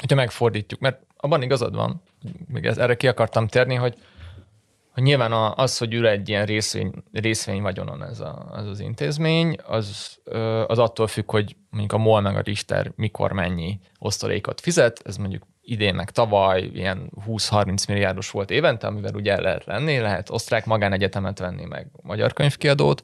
hogyha 0.00 0.16
megfordítjuk, 0.16 0.80
mert 0.80 1.00
abban 1.16 1.42
igazad 1.42 1.74
van, 1.74 2.02
még 2.46 2.64
erre 2.64 2.96
ki 2.96 3.08
akartam 3.08 3.48
térni, 3.48 3.74
hogy 3.74 3.98
hogy 4.94 5.02
nyilván 5.02 5.32
az, 5.56 5.78
hogy 5.78 5.94
ül 5.94 6.06
egy 6.06 6.28
ilyen 6.28 6.46
részvény, 6.46 6.92
részvény 7.12 7.62
vagyonon 7.62 8.04
ez 8.04 8.20
a, 8.20 8.46
az, 8.50 8.66
az 8.66 8.80
intézmény, 8.80 9.56
az, 9.66 10.18
az 10.66 10.78
attól 10.78 11.06
függ, 11.06 11.30
hogy 11.30 11.56
mondjuk 11.70 11.92
a 11.92 11.98
MOL 11.98 12.20
meg 12.20 12.36
a 12.36 12.40
Richter 12.40 12.92
mikor 12.96 13.32
mennyi 13.32 13.78
osztalékot 13.98 14.60
fizet, 14.60 15.00
ez 15.04 15.16
mondjuk 15.16 15.46
idén 15.62 15.94
meg 15.94 16.10
tavaly 16.10 16.62
ilyen 16.62 17.10
20-30 17.26 17.88
milliárdos 17.88 18.30
volt 18.30 18.50
évente, 18.50 18.86
amivel 18.86 19.14
ugye 19.14 19.32
el 19.32 19.40
lehet 19.40 19.64
lenni, 19.64 19.98
lehet 19.98 20.30
osztrák 20.30 20.66
magánegyetemet 20.66 21.38
venni, 21.38 21.64
meg 21.64 21.90
magyar 22.02 22.32
könyvkiadót, 22.32 23.02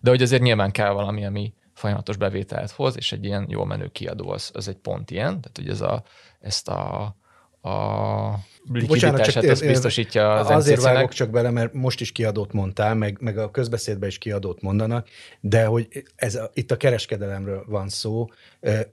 de 0.00 0.10
hogy 0.10 0.22
azért 0.22 0.42
nyilván 0.42 0.70
kell 0.70 0.90
valami, 0.90 1.24
ami 1.24 1.54
folyamatos 1.74 2.16
bevételt 2.16 2.70
hoz, 2.70 2.96
és 2.96 3.12
egy 3.12 3.24
ilyen 3.24 3.46
jól 3.48 3.66
menő 3.66 3.88
kiadó 3.88 4.30
az, 4.30 4.50
az 4.54 4.68
egy 4.68 4.78
pont 4.78 5.10
ilyen, 5.10 5.40
tehát 5.40 5.56
hogy 5.56 5.68
ez 5.68 5.80
a, 5.80 6.02
ezt 6.40 6.68
a 6.68 7.14
a 7.62 8.38
likviditását 8.72 9.44
azt 9.44 9.66
biztosítja 9.66 10.32
az 10.32 10.50
Azért 10.50 10.82
vágok 10.82 11.12
csak 11.12 11.30
bele, 11.30 11.50
mert 11.50 11.72
most 11.72 12.00
is 12.00 12.12
kiadót 12.12 12.52
mondtál, 12.52 12.94
meg, 12.94 13.16
meg 13.20 13.38
a 13.38 13.50
közbeszédben 13.50 14.08
is 14.08 14.18
kiadót 14.18 14.62
mondanak, 14.62 15.08
de 15.40 15.64
hogy 15.64 16.04
ez 16.16 16.34
a, 16.34 16.50
itt 16.54 16.70
a 16.70 16.76
kereskedelemről 16.76 17.64
van 17.66 17.88
szó, 17.88 18.26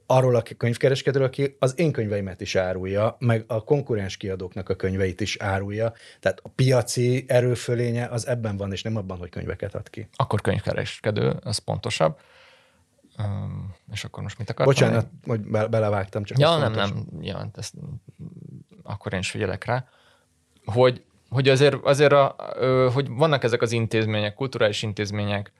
arról 0.05 0.35
a 0.35 0.43
könyvkereskedőről, 0.57 1.27
aki 1.27 1.55
az 1.59 1.79
én 1.79 1.91
könyveimet 1.91 2.41
is 2.41 2.55
árulja, 2.55 3.15
meg 3.19 3.43
a 3.47 3.63
konkurens 3.63 4.17
kiadóknak 4.17 4.69
a 4.69 4.75
könyveit 4.75 5.21
is 5.21 5.37
árulja, 5.37 5.93
tehát 6.19 6.39
a 6.43 6.49
piaci 6.49 7.25
erőfölénye 7.27 8.05
az 8.05 8.27
ebben 8.27 8.57
van, 8.57 8.71
és 8.71 8.81
nem 8.81 8.95
abban, 8.95 9.17
hogy 9.17 9.29
könyveket 9.29 9.75
ad 9.75 9.89
ki. 9.89 10.07
Akkor 10.15 10.41
könyvkereskedő, 10.41 11.35
az 11.43 11.57
pontosabb. 11.57 12.19
Um, 13.23 13.75
és 13.91 14.03
akkor 14.03 14.23
most 14.23 14.37
mit 14.37 14.49
akartam? 14.49 14.73
Bocsánat, 14.73 15.07
hogy 15.25 15.39
be- 15.39 15.67
belevágtam. 15.67 16.23
Csak 16.23 16.39
ja, 16.39 16.57
nem, 16.57 16.73
fontos. 16.73 16.89
nem. 16.89 17.21
Ja, 17.21 17.49
ezt, 17.53 17.73
akkor 18.87 19.13
én 19.13 19.19
is 19.19 19.29
figyelek 19.29 19.65
rá. 19.65 19.85
Hogy, 20.65 21.03
hogy 21.29 21.49
azért, 21.49 21.75
azért 21.83 22.11
a, 22.11 22.35
hogy 22.93 23.07
vannak 23.09 23.43
ezek 23.43 23.61
az 23.61 23.71
intézmények, 23.71 24.33
kulturális 24.33 24.83
intézmények, 24.83 25.51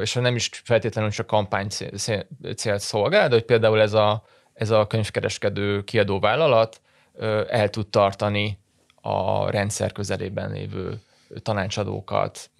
és 0.00 0.14
nem 0.14 0.34
is 0.34 0.50
feltétlenül 0.64 1.10
csak 1.10 1.26
kampány 1.26 1.68
célt 2.56 2.80
szolgál, 2.80 3.28
de 3.28 3.34
hogy 3.34 3.44
például 3.44 3.80
ez 3.80 3.92
a, 3.92 4.24
ez 4.54 4.70
a 4.70 4.86
könyvkereskedő 4.86 5.84
kiadóvállalat 5.84 6.80
el 7.48 7.70
tud 7.70 7.88
tartani 7.88 8.58
a 9.00 9.50
rendszer 9.50 9.92
közelében 9.92 10.52
lévő 10.52 11.00
tanácsadókat, 11.42 12.50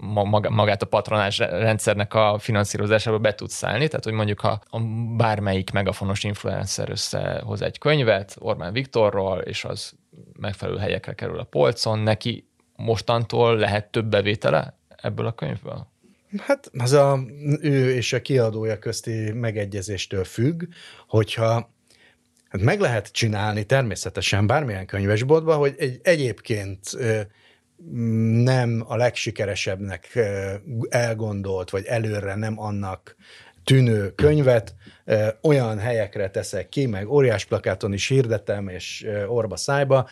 magát 0.48 0.82
a 0.82 0.86
patronás 0.86 1.38
rendszernek 1.38 2.14
a 2.14 2.38
finanszírozásába 2.38 3.18
be 3.18 3.34
tudsz 3.34 3.54
szállni, 3.54 3.88
tehát 3.88 4.04
hogy 4.04 4.12
mondjuk 4.12 4.40
ha 4.40 4.60
bármelyik 5.16 5.70
megafonos 5.70 6.24
influencer 6.24 6.90
összehoz 6.90 7.62
egy 7.62 7.78
könyvet 7.78 8.36
Orbán 8.38 8.72
Viktorról, 8.72 9.38
és 9.38 9.64
az 9.64 9.92
megfelelő 10.38 10.78
helyekre 10.78 11.14
kerül 11.14 11.38
a 11.38 11.44
polcon, 11.44 11.98
neki 11.98 12.48
mostantól 12.76 13.56
lehet 13.56 13.90
több 13.90 14.06
bevétele 14.06 14.78
ebből 14.96 15.26
a 15.26 15.32
könyvből? 15.32 15.86
Hát 16.38 16.70
az 16.78 16.92
a 16.92 17.18
ő 17.60 17.94
és 17.94 18.12
a 18.12 18.22
kiadója 18.22 18.78
közti 18.78 19.32
megegyezéstől 19.32 20.24
függ, 20.24 20.62
hogyha 21.08 21.72
hát 22.48 22.60
meg 22.60 22.80
lehet 22.80 23.12
csinálni 23.12 23.64
természetesen 23.64 24.46
bármilyen 24.46 24.86
könyvesboltban, 24.86 25.56
hogy 25.56 25.74
egy 25.78 26.00
egyébként 26.02 26.80
nem 28.42 28.84
a 28.86 28.96
legsikeresebbnek 28.96 30.18
elgondolt, 30.88 31.70
vagy 31.70 31.84
előre 31.84 32.34
nem 32.34 32.60
annak 32.60 33.16
tűnő 33.64 34.10
könyvet 34.14 34.74
olyan 35.42 35.78
helyekre 35.78 36.30
teszek 36.30 36.68
ki, 36.68 36.86
meg 36.86 37.10
óriás 37.10 37.44
plakáton 37.44 37.92
is 37.92 38.08
hirdetem, 38.08 38.68
és 38.68 39.06
orba 39.26 39.56
szájba, 39.56 40.08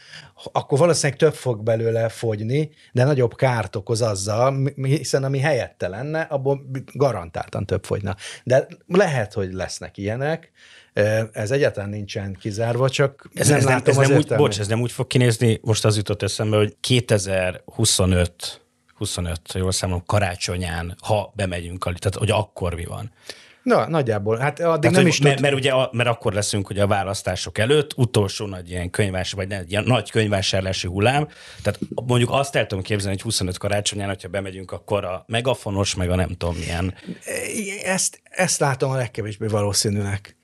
akkor 0.53 0.79
valószínűleg 0.79 1.19
több 1.19 1.35
fog 1.35 1.63
belőle 1.63 2.09
fogyni, 2.09 2.71
de 2.93 3.05
nagyobb 3.05 3.35
kárt 3.35 3.77
okoz 3.77 4.03
azzal, 4.03 4.73
hiszen 4.83 5.25
ami 5.25 5.39
helyette 5.39 5.89
lenne, 5.89 6.21
abból 6.21 6.71
garantáltan 6.93 7.67
több 7.67 7.85
fogyna. 7.85 8.17
De 8.45 8.67
lehet, 8.87 9.33
hogy 9.33 9.53
lesznek 9.53 9.97
ilyenek, 9.97 10.51
ez 11.33 11.51
egyáltalán 11.51 11.89
nincsen 11.89 12.37
kizárva, 12.41 12.89
csak 12.89 13.31
ez 13.35 13.49
nem, 13.49 13.57
ez 13.57 13.65
látom 13.65 13.95
nem, 13.95 14.03
ez 14.03 14.09
nem 14.09 14.19
úgy, 14.19 14.35
bocs, 14.37 14.59
ez 14.61 14.69
nem 14.69 14.81
úgy 14.81 14.93
fog 14.93 15.07
kinézni, 15.07 15.59
most 15.63 15.85
az 15.85 15.97
jutott 15.97 16.23
eszembe, 16.23 16.57
hogy 16.57 16.77
2025 16.81 18.61
25, 18.95 19.41
jól 19.55 19.73
számolom, 19.73 20.03
karácsonyán, 20.07 20.97
ha 21.01 21.33
bemegyünk, 21.37 21.85
tehát 21.85 22.15
hogy 22.15 22.31
akkor 22.31 22.75
mi 22.75 22.85
van. 22.85 23.13
Na, 23.69 23.89
nagyjából. 23.89 24.37
Hát 24.37 24.61
addig 24.61 24.81
Tehát, 24.81 24.97
nem 24.97 25.07
is 25.07 25.21
mert, 25.21 25.41
mert, 25.41 25.55
ugye 25.55 25.71
a, 25.71 25.91
mert 25.93 26.09
akkor 26.09 26.33
leszünk 26.33 26.67
hogy 26.67 26.79
a 26.79 26.87
választások 26.87 27.59
előtt, 27.59 27.93
utolsó 27.97 28.47
nagy 28.47 28.71
ilyen 28.71 28.91
könyvás, 28.91 29.33
vagy 29.33 29.53
egy 29.53 29.71
ilyen 29.71 29.85
nagy 29.85 30.11
könyvásárlási 30.11 30.87
hullám. 30.87 31.29
Tehát 31.63 31.81
mondjuk 32.07 32.31
azt 32.31 32.57
el 32.57 32.67
tudom 32.67 32.85
képzelni, 32.85 33.15
hogy 33.15 33.25
25 33.25 33.59
karácsonyán, 33.59 34.09
hogyha 34.09 34.29
bemegyünk, 34.29 34.73
akkor 34.73 35.05
a 35.05 35.25
megafonos, 35.27 35.95
meg 35.95 36.11
a 36.11 36.15
nem 36.15 36.29
tudom 36.29 36.57
milyen. 36.57 36.95
Ezt, 37.85 38.21
ezt 38.25 38.61
látom 38.61 38.91
a 38.91 38.97
legkevésbé 38.97 39.47
valószínűnek. 39.47 40.37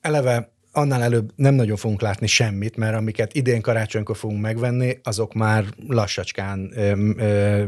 Eleve 0.00 0.52
annál 0.78 1.02
előbb 1.02 1.30
nem 1.36 1.54
nagyon 1.54 1.76
fogunk 1.76 2.00
látni 2.00 2.26
semmit, 2.26 2.76
mert 2.76 2.96
amiket 2.96 3.34
idén 3.34 3.60
karácsonykor 3.60 4.16
fogunk 4.16 4.40
megvenni, 4.40 4.98
azok 5.02 5.34
már 5.34 5.64
lassacskán 5.86 6.72
ö, 6.74 7.12
ö, 7.16 7.64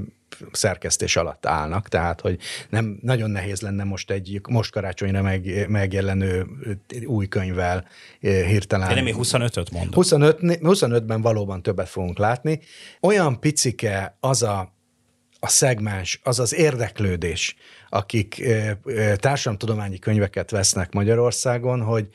szerkesztés 0.52 1.16
alatt 1.16 1.46
állnak, 1.46 1.88
tehát 1.88 2.20
hogy 2.20 2.38
nem 2.68 2.98
nagyon 3.02 3.30
nehéz 3.30 3.60
lenne 3.60 3.84
most 3.84 4.10
egy 4.10 4.40
most 4.48 4.72
karácsonyra 4.72 5.22
meg, 5.22 5.66
megjelenő 5.68 6.46
új 7.04 7.28
könyvvel 7.28 7.86
hirtelen. 8.20 8.88
Én 8.88 8.94
nem 8.94 9.06
én 9.06 9.14
25-öt 9.18 9.70
mondom. 9.70 9.92
25, 9.92 10.38
25-ben 10.40 11.20
valóban 11.20 11.62
többet 11.62 11.88
fogunk 11.88 12.18
látni. 12.18 12.60
Olyan 13.00 13.40
picike 13.40 14.16
az 14.20 14.42
a 14.42 14.78
a 15.42 15.48
szegmens, 15.48 16.20
az 16.22 16.38
az 16.38 16.54
érdeklődés, 16.54 17.56
akik 17.88 18.42
társadalomtudományi 19.16 19.98
könyveket 19.98 20.50
vesznek 20.50 20.92
Magyarországon, 20.92 21.82
hogy 21.82 22.08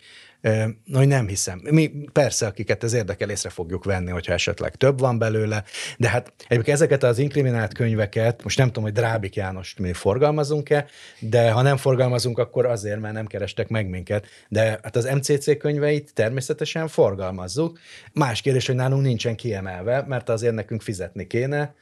hogy 0.93 1.08
nem 1.08 1.27
hiszem. 1.27 1.62
Mi 1.69 1.91
persze, 2.12 2.45
akiket 2.45 2.84
ez 2.84 2.93
érdekel, 2.93 3.29
észre 3.29 3.49
fogjuk 3.49 3.84
venni, 3.84 4.12
hogyha 4.12 4.34
esetleg 4.34 4.75
több 4.75 4.99
van 4.99 5.17
belőle, 5.17 5.63
de 5.97 6.10
hát 6.10 6.34
egyébként 6.47 6.77
ezeket 6.77 7.03
az 7.03 7.17
inkriminált 7.17 7.73
könyveket, 7.73 8.43
most 8.43 8.58
nem 8.58 8.67
tudom, 8.67 8.84
hogy 8.84 8.93
Drábik 8.93 9.36
Jánost 9.36 9.79
mi 9.79 9.93
forgalmazunk-e, 9.93 10.86
de 11.19 11.51
ha 11.51 11.62
nem 11.62 11.77
forgalmazunk, 11.77 12.38
akkor 12.38 12.65
azért, 12.65 12.99
mert 12.99 13.13
nem 13.13 13.25
kerestek 13.25 13.67
meg 13.67 13.89
minket. 13.89 14.27
De 14.49 14.79
hát 14.84 14.95
az 14.95 15.05
MCC 15.05 15.58
könyveit 15.58 16.13
természetesen 16.13 16.88
forgalmazzuk. 16.88 17.79
Más 18.13 18.41
kérdés, 18.41 18.67
hogy 18.67 18.75
nálunk 18.75 19.03
nincsen 19.03 19.36
kiemelve, 19.36 20.03
mert 20.08 20.29
azért 20.29 20.53
nekünk 20.53 20.81
fizetni 20.81 21.27
kéne 21.27 21.75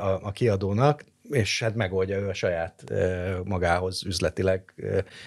a, 0.00 0.18
a 0.22 0.32
kiadónak, 0.32 1.04
és 1.30 1.60
hát 1.60 1.74
megoldja 1.74 2.18
ő 2.18 2.28
a 2.28 2.34
saját 2.34 2.84
magához 3.44 4.02
üzletileg 4.06 4.74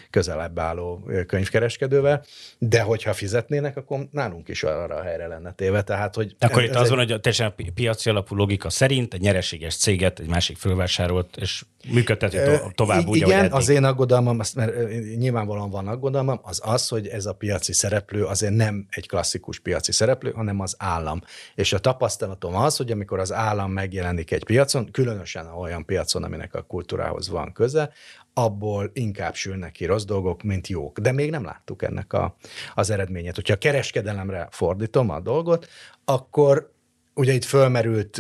közelebb 0.09 0.59
álló 0.59 1.09
könyvkereskedővel, 1.27 2.25
de 2.57 2.81
hogyha 2.81 3.13
fizetnének, 3.13 3.77
akkor 3.77 4.07
nálunk 4.12 4.47
is 4.47 4.63
arra 4.63 4.95
a 4.95 5.01
helyre 5.01 5.27
lenne 5.27 5.53
téve. 5.53 5.81
Tehát, 5.81 6.15
hogy 6.15 6.35
akkor 6.39 6.63
itt 6.63 6.75
az 6.75 6.83
egy... 6.83 6.89
van, 6.89 6.97
hogy 6.97 7.07
teljesen 7.07 7.47
a 7.57 7.71
piaci 7.73 8.09
alapú 8.09 8.35
logika 8.35 8.69
szerint 8.69 9.13
egy 9.13 9.21
nyereséges 9.21 9.75
céget 9.77 10.19
egy 10.19 10.27
másik 10.27 10.57
fölvásárolt, 10.57 11.38
és 11.38 11.63
működteti 11.91 12.38
to- 12.38 12.75
tovább 12.75 13.07
úgy, 13.07 13.17
Igen, 13.17 13.51
az 13.51 13.69
én 13.69 13.83
aggodalmam, 13.83 14.39
azt, 14.39 14.55
mert 14.55 14.89
nyilvánvalóan 15.15 15.69
van 15.69 15.88
aggodalmam, 15.88 16.39
az 16.43 16.62
az, 16.63 16.88
hogy 16.88 17.07
ez 17.07 17.25
a 17.25 17.33
piaci 17.33 17.73
szereplő 17.73 18.25
azért 18.25 18.53
nem 18.53 18.88
egy 18.89 19.07
klasszikus 19.07 19.59
piaci 19.59 19.91
szereplő, 19.91 20.31
hanem 20.31 20.59
az 20.59 20.75
állam. 20.77 21.21
És 21.55 21.73
a 21.73 21.79
tapasztalatom 21.79 22.55
az, 22.55 22.77
hogy 22.77 22.91
amikor 22.91 23.19
az 23.19 23.33
állam 23.33 23.71
megjelenik 23.71 24.31
egy 24.31 24.43
piacon, 24.43 24.91
különösen 24.91 25.47
olyan 25.47 25.85
piacon, 25.89 26.23
aminek 26.23 26.56
a 26.56 26.62
kultúrához 26.62 27.30
van 27.30 27.54
köze, 27.54 27.91
abból 28.34 28.89
inkább 28.93 29.36
sülnek 29.36 29.71
ki 29.71 29.86
rossz 29.86 30.04
dolgok, 30.04 30.43
mint 30.43 30.67
jók. 30.67 30.99
De 30.99 31.12
még 31.12 31.30
nem 31.30 31.43
láttuk 31.43 31.84
ennek 31.84 32.13
a, 32.13 32.36
az 32.75 32.89
eredményét. 32.89 33.36
Hogyha 33.36 33.54
a 33.54 33.58
kereskedelemre 33.58 34.47
fordítom 34.52 35.10
a 35.10 35.19
dolgot, 35.19 35.67
akkor 36.06 36.73
ugye 37.13 37.34
itt 37.34 37.43
fölmerült, 37.43 38.17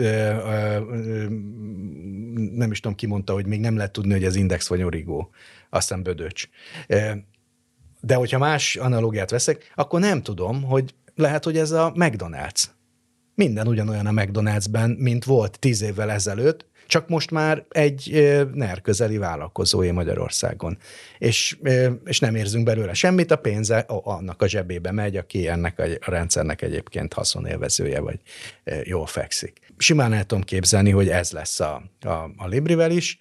nem 2.55 2.71
is 2.71 2.79
tudom, 2.79 2.97
ki 2.97 3.05
mondta, 3.05 3.33
hogy 3.33 3.45
még 3.45 3.59
nem 3.59 3.75
lehet 3.75 3.91
tudni, 3.91 4.11
hogy 4.11 4.25
az 4.25 4.35
Index 4.35 4.67
vagy 4.67 4.83
Origo, 4.83 5.27
aztán 5.69 6.03
Bödöcs. 6.03 6.49
De 8.01 8.15
hogyha 8.15 8.37
más 8.37 8.75
analógiát 8.75 9.29
veszek, 9.29 9.71
akkor 9.75 9.99
nem 9.99 10.21
tudom, 10.21 10.63
hogy 10.63 10.93
lehet, 11.15 11.43
hogy 11.43 11.57
ez 11.57 11.71
a 11.71 11.91
McDonald's. 11.95 12.63
Minden 13.35 13.67
ugyanolyan 13.67 14.05
a 14.05 14.11
McDonald'sben, 14.11 14.97
mint 14.97 15.23
volt 15.23 15.59
tíz 15.59 15.81
évvel 15.81 16.11
ezelőtt, 16.11 16.68
csak 16.89 17.07
most 17.07 17.31
már 17.31 17.65
egy 17.69 18.11
NER 18.53 18.81
közeli 18.81 19.17
vállalkozói 19.17 19.91
Magyarországon. 19.91 20.77
És, 21.17 21.57
és 22.05 22.19
nem 22.19 22.35
érzünk 22.35 22.65
belőle 22.65 22.93
semmit, 22.93 23.31
a 23.31 23.35
pénze 23.35 23.77
annak 23.87 24.41
a 24.41 24.47
zsebébe 24.47 24.91
megy, 24.91 25.17
aki 25.17 25.47
ennek 25.47 25.79
a 25.79 26.11
rendszernek 26.11 26.61
egyébként 26.61 27.13
haszonélvezője, 27.13 27.99
vagy 27.99 28.19
jól 28.83 29.05
fekszik. 29.05 29.59
Simán 29.77 30.13
el 30.13 30.25
tudom 30.25 30.43
képzelni, 30.43 30.91
hogy 30.91 31.09
ez 31.09 31.31
lesz 31.31 31.59
a, 31.59 31.83
a, 32.01 32.09
a 32.37 32.47
Librivel 32.47 32.91
is, 32.91 33.17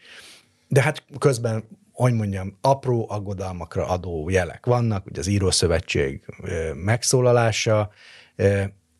de 0.69 0.83
hát 0.83 1.05
közben 1.19 1.65
hogy 1.93 2.13
mondjam, 2.13 2.59
apró 2.61 3.07
aggodalmakra 3.09 3.87
adó 3.87 4.29
jelek 4.29 4.67
vannak, 4.67 5.07
ugye 5.07 5.21
az 5.21 5.27
Írószövetség 5.27 6.23
megszólalása, 6.75 7.91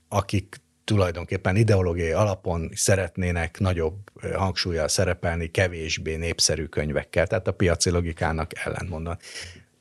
akik 0.09 0.61
tulajdonképpen 0.89 1.57
ideológiai 1.57 2.11
alapon 2.11 2.71
szeretnének 2.75 3.59
nagyobb 3.59 3.97
hangsúlyjal 4.35 4.89
szerepelni 4.89 5.51
kevésbé 5.51 6.17
népszerű 6.17 6.65
könyvekkel, 6.65 7.27
tehát 7.27 7.49
a 7.49 7.53
piaci 7.53 7.91
logikának 7.91 8.51
ellentmondan. 8.65 9.19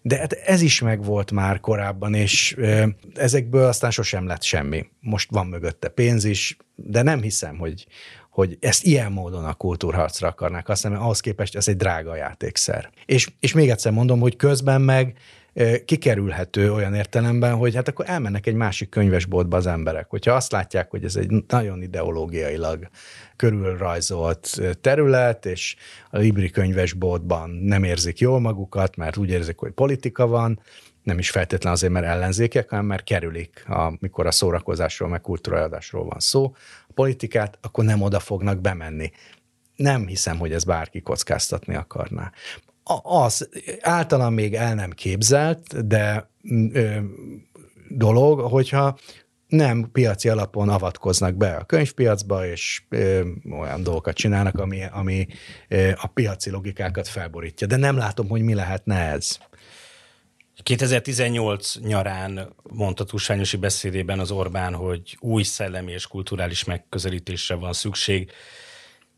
De 0.01 0.17
hát 0.17 0.33
ez 0.33 0.61
is 0.61 0.81
megvolt 0.81 1.31
már 1.31 1.59
korábban, 1.59 2.13
és 2.13 2.57
ezekből 3.15 3.65
aztán 3.65 3.91
sosem 3.91 4.27
lett 4.27 4.43
semmi. 4.43 4.85
Most 4.99 5.29
van 5.31 5.47
mögötte 5.47 5.87
pénz 5.87 6.23
is, 6.23 6.57
de 6.75 7.01
nem 7.01 7.21
hiszem, 7.21 7.57
hogy, 7.57 7.87
hogy 8.29 8.57
ezt 8.59 8.83
ilyen 8.83 9.11
módon 9.11 9.45
a 9.45 9.53
kultúrharcra 9.53 10.27
akarnák 10.27 10.67
használni, 10.67 10.97
mert 10.97 11.07
ahhoz 11.07 11.19
képest 11.19 11.55
ez 11.55 11.67
egy 11.67 11.77
drága 11.77 12.15
játékszer. 12.15 12.89
És, 13.05 13.29
és 13.39 13.53
még 13.53 13.69
egyszer 13.69 13.91
mondom, 13.91 14.19
hogy 14.19 14.35
közben 14.35 14.81
meg 14.81 15.17
kikerülhető 15.85 16.73
olyan 16.73 16.93
értelemben, 16.93 17.55
hogy 17.55 17.75
hát 17.75 17.87
akkor 17.87 18.05
elmennek 18.09 18.47
egy 18.47 18.53
másik 18.53 18.89
könyvesboltba 18.89 19.57
az 19.57 19.67
emberek. 19.67 20.09
Hogyha 20.09 20.33
azt 20.33 20.51
látják, 20.51 20.89
hogy 20.89 21.03
ez 21.03 21.15
egy 21.15 21.31
nagyon 21.47 21.81
ideológiailag 21.81 22.87
körülrajzolt 23.35 24.61
terület, 24.81 25.45
és 25.45 25.75
a 26.09 26.17
Libri 26.17 26.49
könyvesboltban 26.49 27.49
nem 27.49 27.83
érzik 27.83 28.19
jól 28.19 28.39
magukat, 28.39 28.95
mert 28.95 29.17
úgy 29.17 29.29
érzik, 29.29 29.57
hogy 29.57 29.71
politika 29.71 30.27
van, 30.27 30.59
nem 31.03 31.19
is 31.19 31.29
feltétlen 31.29 31.73
azért, 31.73 31.93
mert 31.93 32.05
ellenzékek, 32.05 32.69
hanem 32.69 32.85
mert 32.85 33.03
kerülik, 33.03 33.63
amikor 33.67 34.25
a 34.25 34.31
szórakozásról, 34.31 35.09
meg 35.09 35.21
kultúraadásról 35.21 36.05
van 36.05 36.19
szó, 36.19 36.55
a 36.87 36.93
politikát, 36.93 37.57
akkor 37.61 37.83
nem 37.83 38.01
oda 38.01 38.19
fognak 38.19 38.61
bemenni. 38.61 39.11
Nem 39.75 40.07
hiszem, 40.07 40.37
hogy 40.37 40.51
ez 40.51 40.63
bárki 40.63 41.01
kockáztatni 41.01 41.75
akarná 41.75 42.31
az 43.03 43.49
általán 43.81 44.33
még 44.33 44.53
el 44.53 44.75
nem 44.75 44.91
képzelt, 44.91 45.87
de 45.87 46.29
ö, 46.73 46.97
dolog, 47.89 48.39
hogyha 48.39 48.97
nem 49.47 49.89
piaci 49.91 50.29
alapon 50.29 50.69
avatkoznak 50.69 51.35
be 51.35 51.55
a 51.55 51.63
könyvpiacba, 51.63 52.45
és 52.45 52.81
ö, 52.89 53.27
olyan 53.59 53.83
dolgokat 53.83 54.15
csinálnak, 54.15 54.59
ami, 54.59 54.83
ami 54.91 55.27
ö, 55.67 55.91
a 55.95 56.07
piaci 56.07 56.49
logikákat 56.49 57.07
felborítja. 57.07 57.67
De 57.67 57.75
nem 57.75 57.97
látom, 57.97 58.27
hogy 58.27 58.41
mi 58.41 58.53
lehetne 58.53 58.95
ez. 58.95 59.37
2018 60.63 61.79
nyarán 61.79 62.53
mondta 62.63 63.03
túlsányosi 63.03 63.57
beszédében 63.57 64.19
az 64.19 64.31
Orbán, 64.31 64.73
hogy 64.73 65.17
új 65.19 65.43
szellemi 65.43 65.91
és 65.91 66.07
kulturális 66.07 66.63
megközelítésre 66.63 67.55
van 67.55 67.73
szükség, 67.73 68.31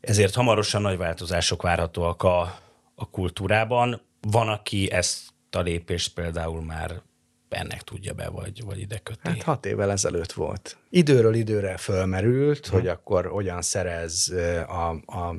ezért 0.00 0.34
hamarosan 0.34 0.82
nagy 0.82 0.96
változások 0.96 1.62
várhatóak 1.62 2.22
a 2.22 2.58
a 3.00 3.10
kultúrában. 3.10 4.00
Van, 4.20 4.48
aki 4.48 4.90
ezt 4.90 5.20
a 5.50 5.60
lépést 5.60 6.14
például 6.14 6.62
már 6.62 7.02
ennek 7.48 7.82
tudja 7.82 8.12
be, 8.12 8.28
vagy, 8.28 8.64
vagy 8.64 8.78
ide 8.78 8.98
köti. 8.98 9.18
Hát 9.22 9.42
hat 9.42 9.66
évvel 9.66 9.90
ezelőtt 9.90 10.32
volt. 10.32 10.76
Időről 10.90 11.34
időre 11.34 11.76
fölmerült, 11.76 12.66
hmm. 12.66 12.78
hogy 12.78 12.88
akkor 12.88 13.26
hogyan 13.26 13.62
szerez 13.62 14.32
a, 14.66 14.88
a 14.90 15.34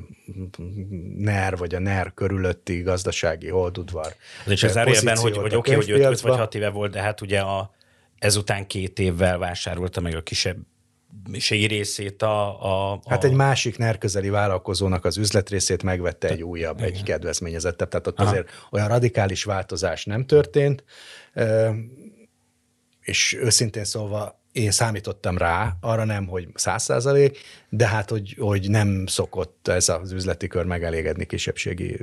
NER 1.16 1.56
vagy 1.56 1.74
a 1.74 1.78
NER 1.78 2.14
körülötti 2.14 2.80
gazdasági 2.80 3.48
holdudvar. 3.48 4.14
És 4.46 4.62
ez 4.62 4.76
ebben, 4.76 5.16
hogy, 5.16 5.36
hogy 5.36 5.54
oké, 5.54 5.74
okay, 5.74 5.74
hogy 5.74 6.04
5 6.04 6.20
vagy 6.20 6.36
6 6.36 6.54
éve 6.54 6.68
volt, 6.68 6.92
de 6.92 7.00
hát 7.00 7.20
ugye 7.20 7.40
a, 7.40 7.74
ezután 8.18 8.66
két 8.66 8.98
évvel 8.98 9.38
vásárolta 9.38 10.00
meg 10.00 10.14
a 10.14 10.22
kisebb 10.22 10.56
részét 11.48 12.22
a, 12.22 12.64
a, 12.64 12.92
a... 12.92 13.00
Hát 13.08 13.24
egy 13.24 13.32
másik 13.32 13.78
NER 13.78 13.98
közeli 13.98 14.28
vállalkozónak 14.28 15.04
az 15.04 15.16
üzletrészét 15.16 15.82
megvette 15.82 16.28
egy 16.28 16.42
újabb, 16.42 16.78
Igen. 16.78 16.92
egy 16.92 17.02
kedvezményezettebb. 17.02 17.88
Tehát 17.88 18.06
ott 18.06 18.18
Aha. 18.18 18.30
azért 18.30 18.50
olyan 18.70 18.88
radikális 18.88 19.44
változás 19.44 20.04
nem 20.04 20.26
történt, 20.26 20.84
és 23.00 23.34
őszintén 23.40 23.84
szólva 23.84 24.41
én 24.52 24.70
számítottam 24.70 25.38
rá, 25.38 25.76
arra 25.80 26.04
nem, 26.04 26.26
hogy 26.26 26.48
száz 26.54 26.82
százalék, 26.82 27.38
de 27.68 27.86
hát, 27.86 28.10
hogy, 28.10 28.36
hogy 28.38 28.70
nem 28.70 29.06
szokott 29.06 29.68
ez 29.68 29.88
az 29.88 30.12
üzleti 30.12 30.46
kör 30.46 30.64
megelégedni 30.64 31.24
kisebbségi 31.24 32.00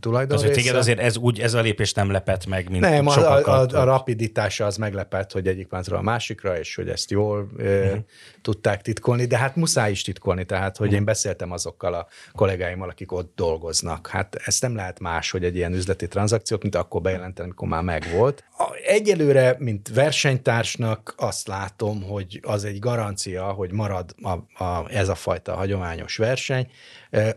tulajdonrészre. 0.00 0.34
Azért 0.34 0.54
téged 0.54 0.74
azért 0.76 0.98
ez, 0.98 1.16
úgy, 1.16 1.40
ez 1.40 1.54
a 1.54 1.60
lépés 1.60 1.92
nem 1.92 2.10
lepett 2.10 2.46
meg, 2.46 2.70
mint 2.70 2.82
Nem, 2.82 3.06
a, 3.06 3.16
a, 3.16 3.60
a, 3.60 3.66
a 3.80 3.84
rapiditása 3.84 4.66
az 4.66 4.76
meglepett, 4.76 5.32
hogy 5.32 5.46
egyik 5.46 5.66
páncról 5.66 5.98
a 5.98 6.02
másikra, 6.02 6.58
és 6.58 6.74
hogy 6.74 6.88
ezt 6.88 7.10
jól 7.10 7.48
uh-huh. 7.56 7.98
tudták 8.42 8.82
titkolni, 8.82 9.24
de 9.24 9.38
hát 9.38 9.56
muszáj 9.56 9.90
is 9.90 10.02
titkolni, 10.02 10.44
tehát, 10.44 10.76
hogy 10.76 10.86
uh-huh. 10.86 11.00
én 11.00 11.06
beszéltem 11.06 11.52
azokkal 11.52 11.94
a 11.94 12.06
kollégáimmal, 12.32 12.88
akik 12.88 13.12
ott 13.12 13.32
dolgoznak. 13.36 14.06
Hát 14.06 14.34
ezt 14.44 14.62
nem 14.62 14.74
lehet 14.74 15.00
más, 15.00 15.30
hogy 15.30 15.44
egy 15.44 15.56
ilyen 15.56 15.72
üzleti 15.72 16.08
tranzakciót, 16.08 16.62
mint 16.62 16.74
akkor 16.74 17.00
bejelenteni, 17.00 17.48
amikor 17.48 17.68
már 17.68 17.82
megvolt. 17.82 18.44
Egyelőre, 18.86 19.56
mint 19.58 19.88
versenytársnak 19.94 21.14
azt 21.32 21.46
látom, 21.46 22.02
hogy 22.02 22.40
az 22.42 22.64
egy 22.64 22.78
garancia, 22.78 23.44
hogy 23.44 23.72
marad 23.72 24.14
a, 24.22 24.64
a, 24.64 24.90
ez 24.90 25.08
a 25.08 25.14
fajta 25.14 25.54
hagyományos 25.54 26.16
verseny, 26.16 26.70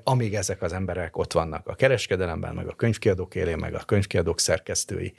amíg 0.03 0.36
ezek 0.36 0.62
az 0.62 0.73
emberek 0.73 1.17
ott 1.17 1.34
vannak 1.34 1.67
a 1.67 1.75
kereskedelemben, 1.75 2.55
meg 2.55 2.67
a 2.67 2.75
könyvkiadók 2.75 3.36
élén, 3.36 3.58
meg 3.58 3.73
a 3.73 3.84
könyvkiadók 3.86 4.39
szerkesztői. 4.39 5.13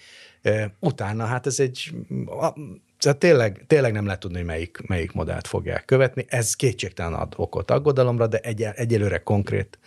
Utána 0.81 1.25
hát 1.25 1.47
ez 1.47 1.61
egy, 1.61 1.95
tehát 2.99 3.19
tényleg, 3.19 3.65
tényleg 3.67 3.93
nem 3.93 4.05
lehet 4.05 4.21
tudni, 4.21 4.37
hogy 4.37 4.47
melyik, 4.47 4.87
melyik 4.87 5.13
modellt 5.13 5.47
fogják 5.47 5.85
követni. 5.85 6.25
Ez 6.29 6.55
kétségtelen 6.55 7.15
ad 7.15 7.33
okot 7.37 7.71
aggodalomra, 7.71 8.27
de 8.27 8.39
egy, 8.39 8.63
egyelőre 8.63 9.19
konkrét 9.19 9.79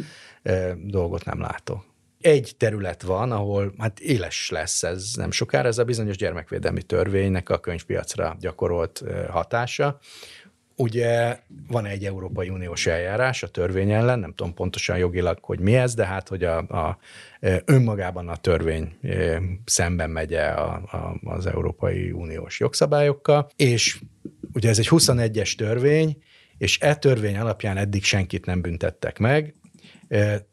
dolgot 0.85 1.25
nem 1.25 1.39
látok 1.41 1.88
egy 2.21 2.53
terület 2.57 3.01
van, 3.01 3.31
ahol 3.31 3.73
hát 3.77 3.99
éles 3.99 4.49
lesz 4.49 4.83
ez 4.83 5.13
nem 5.15 5.31
sokára, 5.31 5.67
ez 5.67 5.77
a 5.77 5.83
bizonyos 5.83 6.17
gyermekvédelmi 6.17 6.81
törvénynek 6.81 7.49
a 7.49 7.59
könyvpiacra 7.59 8.35
gyakorolt 8.39 9.03
hatása. 9.29 9.99
Ugye 10.75 11.39
van 11.67 11.85
egy 11.85 12.05
Európai 12.05 12.49
Uniós 12.49 12.87
eljárás 12.87 13.43
a 13.43 13.47
törvény 13.47 13.91
ellen, 13.91 14.19
nem 14.19 14.33
tudom 14.33 14.53
pontosan 14.53 14.97
jogilag, 14.97 15.37
hogy 15.41 15.59
mi 15.59 15.75
ez, 15.75 15.93
de 15.93 16.05
hát, 16.05 16.27
hogy 16.27 16.43
a, 16.43 16.57
a 16.57 16.97
önmagában 17.65 18.27
a 18.27 18.35
törvény 18.35 18.97
szemben 19.65 20.09
megy 20.09 20.33
a, 20.33 20.73
a, 20.73 21.19
az 21.23 21.45
Európai 21.45 22.11
Uniós 22.11 22.59
jogszabályokkal, 22.59 23.49
és 23.55 23.99
ugye 24.53 24.69
ez 24.69 24.79
egy 24.79 24.87
21-es 24.89 25.55
törvény, 25.55 26.23
és 26.57 26.79
e 26.81 26.95
törvény 26.95 27.37
alapján 27.37 27.77
eddig 27.77 28.03
senkit 28.03 28.45
nem 28.45 28.61
büntettek 28.61 29.17
meg, 29.17 29.55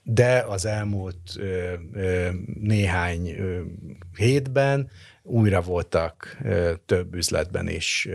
de 0.03 0.45
az 0.49 0.67
elmúlt 0.67 1.41
néhány 2.61 3.37
hétben 4.17 4.91
újra 5.23 5.61
voltak 5.61 6.39
több 6.87 7.15
üzletben 7.15 7.69
is 7.69 8.09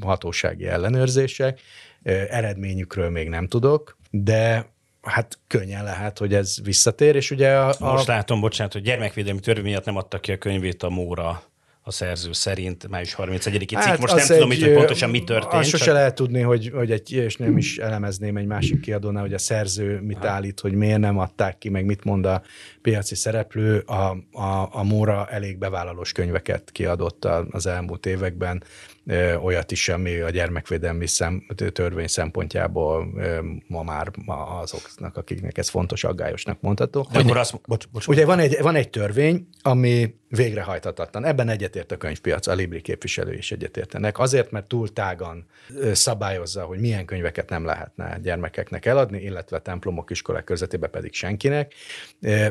hatósági 0.00 0.66
ellenőrzések. 0.66 1.60
Eredményükről 2.28 3.10
még 3.10 3.28
nem 3.28 3.48
tudok, 3.48 3.98
de 4.10 4.72
hát 5.02 5.38
könnyen 5.46 5.84
lehet, 5.84 6.18
hogy 6.18 6.34
ez 6.34 6.56
visszatér, 6.62 7.16
és 7.16 7.30
ugye 7.30 7.58
a... 7.58 7.74
Most 7.78 8.06
látom, 8.06 8.40
bocsánat, 8.40 8.72
hogy 8.72 8.82
gyermekvédelmi 8.82 9.40
törvény 9.40 9.64
miatt 9.64 9.84
nem 9.84 9.96
adtak 9.96 10.20
ki 10.20 10.32
a 10.32 10.38
könyvét 10.38 10.82
a 10.82 10.88
Móra 10.88 11.42
a 11.86 11.90
szerző 11.90 12.32
szerint 12.32 12.88
május 12.88 13.14
31-i 13.18 13.66
cikk. 13.66 13.78
Hát 13.78 13.98
Most 14.00 14.14
nem 14.14 14.26
tudom, 14.26 14.50
egy, 14.50 14.62
hogy 14.62 14.72
pontosan 14.72 15.10
mi 15.10 15.24
történt. 15.24 15.52
Azt 15.52 15.68
sose 15.68 15.84
csak... 15.84 15.94
lehet 15.94 16.14
tudni, 16.14 16.40
hogy, 16.40 16.70
hogy 16.74 16.90
egy, 16.90 17.12
és 17.12 17.36
nem 17.36 17.56
is 17.56 17.78
elemezném 17.78 18.36
egy 18.36 18.46
másik 18.46 18.80
kiadónál, 18.80 19.22
hogy 19.22 19.34
a 19.34 19.38
szerző 19.38 20.00
mit 20.00 20.16
ha. 20.16 20.28
állít, 20.28 20.60
hogy 20.60 20.72
miért 20.72 20.98
nem 20.98 21.18
adták 21.18 21.58
ki, 21.58 21.68
meg 21.68 21.84
mit 21.84 22.04
mond 22.04 22.26
a 22.26 22.42
piaci 22.82 23.14
szereplő. 23.14 23.78
A, 23.78 24.16
a, 24.32 24.68
a 24.72 24.82
Móra 24.82 25.26
elég 25.30 25.58
bevállalós 25.58 26.12
könyveket 26.12 26.70
kiadott 26.72 27.24
az 27.50 27.66
elmúlt 27.66 28.06
években, 28.06 28.62
olyat 29.42 29.72
is, 29.72 29.88
ami 29.88 30.18
a 30.18 30.30
gyermekvédelmi 30.30 31.06
szem, 31.06 31.46
törvény 31.72 32.06
szempontjából 32.06 33.08
ma 33.66 33.82
már 33.82 34.10
azoknak, 34.62 35.16
akiknek 35.16 35.58
ez 35.58 35.68
fontos, 35.68 36.04
aggályosnak 36.04 36.60
mondható. 36.60 37.08
De 37.12 37.18
akkor 37.18 37.36
azt, 37.36 37.60
bocs, 37.66 37.88
bocs, 37.88 38.06
ugye 38.06 38.24
van 38.24 38.38
egy, 38.38 38.56
van 38.60 38.74
egy 38.74 38.90
törvény, 38.90 39.48
ami 39.62 40.14
végrehajthatatlan. 40.28 41.24
Ebben 41.24 41.48
egyetért 41.48 41.92
a 41.92 41.96
könyvpiac, 41.96 42.46
a 42.46 42.54
Libri 42.54 42.80
képviselő 42.80 43.32
is 43.32 43.52
egyetértenek. 43.52 44.18
Azért, 44.18 44.50
mert 44.50 44.66
túl 44.66 44.92
tágan 44.92 45.46
szabályozza, 45.92 46.62
hogy 46.62 46.78
milyen 46.78 47.04
könyveket 47.04 47.48
nem 47.48 47.64
lehetne 47.64 48.18
gyermekeknek 48.22 48.86
eladni, 48.86 49.22
illetve 49.22 49.58
templomok, 49.58 50.10
iskolák 50.10 50.44
közvetében 50.44 50.90
pedig 50.90 51.14
senkinek, 51.14 51.74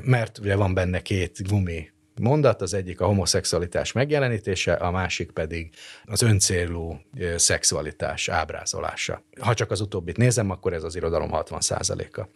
mert 0.03 0.37
ugye 0.37 0.55
van 0.55 0.73
benne 0.73 1.01
két 1.01 1.47
gumi 1.47 1.91
mondat, 2.19 2.61
az 2.61 2.73
egyik 2.73 3.01
a 3.01 3.05
homoszexualitás 3.05 3.91
megjelenítése, 3.91 4.73
a 4.73 4.91
másik 4.91 5.31
pedig 5.31 5.73
az 6.05 6.21
öncélú 6.21 6.99
szexualitás 7.35 8.29
ábrázolása. 8.29 9.23
Ha 9.39 9.53
csak 9.53 9.71
az 9.71 9.81
utóbbit 9.81 10.17
nézem, 10.17 10.49
akkor 10.49 10.73
ez 10.73 10.83
az 10.83 10.95
irodalom 10.95 11.29
60%-a. 11.33 12.27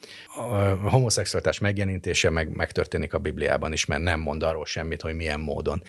A 0.41 0.89
homoszexualitás 0.89 1.59
megjelenítése 1.59 2.29
meg, 2.29 2.55
megtörténik 2.55 3.13
a 3.13 3.17
Bibliában 3.17 3.73
is, 3.73 3.85
mert 3.85 4.01
nem 4.01 4.19
mond 4.19 4.43
arról 4.43 4.65
semmit, 4.65 5.01
hogy 5.01 5.15
milyen 5.15 5.39
módon. 5.39 5.83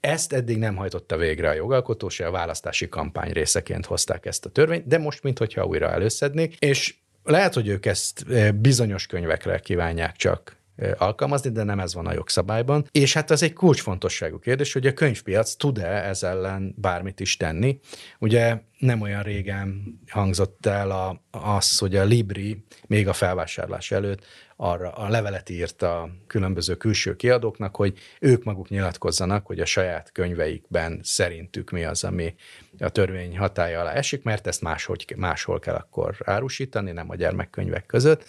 Ezt 0.00 0.32
eddig 0.32 0.58
nem 0.58 0.76
hajtotta 0.76 1.16
végre 1.16 1.48
a 1.48 1.54
jogalkotó, 1.54 2.08
se 2.08 2.26
a 2.26 2.30
választási 2.30 2.88
kampány 2.88 3.30
részeként 3.32 3.86
hozták 3.86 4.26
ezt 4.26 4.44
a 4.44 4.50
törvényt, 4.50 4.86
de 4.86 4.98
most, 4.98 5.22
mintha 5.22 5.64
újra 5.64 5.90
előszednék, 5.90 6.56
és 6.58 6.94
lehet, 7.22 7.54
hogy 7.54 7.68
ők 7.68 7.86
ezt 7.86 8.24
bizonyos 8.56 9.06
könyvekre 9.06 9.58
kívánják 9.58 10.16
csak 10.16 10.56
alkalmazni, 10.96 11.50
de 11.50 11.62
nem 11.62 11.80
ez 11.80 11.94
van 11.94 12.06
a 12.06 12.12
jogszabályban. 12.12 12.86
És 12.90 13.12
hát 13.12 13.30
az 13.30 13.42
egy 13.42 13.52
kulcsfontosságú 13.52 14.38
kérdés, 14.38 14.72
hogy 14.72 14.86
a 14.86 14.92
könyvpiac 14.92 15.54
tud-e 15.54 15.86
ez 15.86 16.22
ellen 16.22 16.74
bármit 16.76 17.20
is 17.20 17.36
tenni. 17.36 17.78
Ugye 18.18 18.60
nem 18.78 19.00
olyan 19.00 19.22
régen 19.22 19.98
hangzott 20.08 20.66
el 20.66 20.90
a, 20.90 21.22
az, 21.30 21.78
hogy 21.78 21.96
a 21.96 22.04
Libri 22.04 22.64
még 22.86 23.08
a 23.08 23.12
felvásárlás 23.12 23.90
előtt 23.90 24.24
arra 24.56 24.90
a 24.90 25.08
levelet 25.08 25.50
írt 25.50 25.82
a 25.82 26.10
különböző 26.26 26.74
külső 26.74 27.16
kiadóknak, 27.16 27.76
hogy 27.76 27.98
ők 28.20 28.44
maguk 28.44 28.68
nyilatkozzanak, 28.68 29.46
hogy 29.46 29.60
a 29.60 29.64
saját 29.64 30.12
könyveikben 30.12 31.00
szerintük 31.02 31.70
mi 31.70 31.84
az, 31.84 32.04
ami 32.04 32.34
a 32.78 32.88
törvény 32.88 33.38
hatája 33.38 33.80
alá 33.80 33.92
esik, 33.92 34.22
mert 34.22 34.46
ezt 34.46 34.62
máshogy, 34.62 35.14
máshol 35.16 35.58
kell 35.58 35.74
akkor 35.74 36.16
árusítani, 36.24 36.92
nem 36.92 37.10
a 37.10 37.14
gyermekkönyvek 37.14 37.86
között 37.86 38.24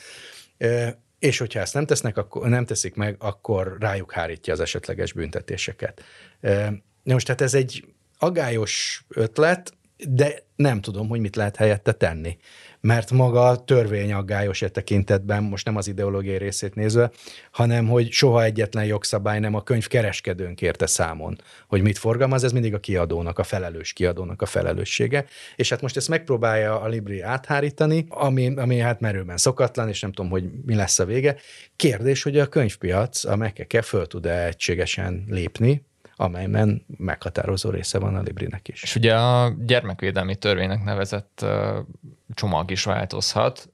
és 1.20 1.38
hogyha 1.38 1.60
ezt 1.60 1.74
nem 1.74 1.86
tesznek, 1.86 2.18
akkor 2.18 2.50
nem 2.50 2.66
teszik 2.66 2.96
meg, 2.96 3.16
akkor 3.20 3.78
rájuk 3.80 4.12
hárítja 4.12 4.54
az 4.54 4.60
esetleges 4.60 5.14
büntetéseket. 5.14 6.04
Most 7.04 7.26
tehát 7.26 7.42
ez 7.42 7.54
egy 7.54 7.86
agályos 8.18 9.06
ötlet, 9.10 9.74
de 9.98 10.44
nem 10.56 10.82
tudom, 10.82 11.08
hogy 11.08 11.20
mit 11.20 11.36
lehet 11.36 11.56
helyette 11.56 11.92
tenni 11.92 12.38
mert 12.86 13.12
maga 13.12 13.48
a 13.48 13.64
törvény 13.64 14.14
aggályos 14.14 14.62
e 14.62 14.70
tekintetben, 14.70 15.44
most 15.44 15.66
nem 15.66 15.76
az 15.76 15.88
ideológiai 15.88 16.38
részét 16.38 16.76
nézve, 16.76 17.12
hanem 17.52 17.88
hogy 17.88 18.12
soha 18.12 18.44
egyetlen 18.44 18.86
jogszabály 18.86 19.40
nem 19.40 19.56
a 19.56 19.64
könyv 19.64 19.88
kereskedőn 19.88 20.56
kérte 20.56 20.86
számon, 20.86 21.42
hogy 21.68 21.82
mit 21.82 21.98
forgalmaz, 21.98 22.44
ez 22.44 22.52
mindig 22.52 22.74
a 22.74 22.80
kiadónak, 22.80 23.40
a 23.40 23.44
felelős 23.44 23.94
kiadónak 23.94 24.42
a 24.42 24.46
felelőssége. 24.46 25.26
És 25.56 25.70
hát 25.70 25.82
most 25.82 25.98
ezt 25.98 26.10
megpróbálja 26.10 26.82
a 26.82 26.88
Libri 26.88 27.22
áthárítani, 27.22 28.06
ami, 28.10 28.56
ami 28.56 28.78
hát 28.78 29.00
merőben 29.00 29.38
szokatlan, 29.38 29.90
és 29.90 30.02
nem 30.02 30.12
tudom, 30.12 30.32
hogy 30.32 30.50
mi 30.66 30.76
lesz 30.76 31.00
a 31.00 31.06
vége. 31.06 31.36
Kérdés, 31.76 32.24
hogy 32.24 32.40
a 32.40 32.48
könyvpiac, 32.48 33.24
a 33.24 33.36
Mekeke 33.36 33.82
föl 33.82 34.08
tud-e 34.08 34.46
egységesen 34.46 35.26
lépni, 35.30 35.84
amelyben 36.16 36.86
meghatározó 36.98 37.70
része 37.70 38.00
van 38.00 38.16
a 38.16 38.22
Librinek 38.22 38.68
is. 38.68 38.84
És 38.84 38.96
ugye 38.96 39.16
a 39.16 39.54
gyermekvédelmi 39.66 40.36
törvénynek 40.36 40.84
nevezett 40.84 41.46
csomag 42.34 42.72
is 42.72 42.84
változhat. 42.84 43.70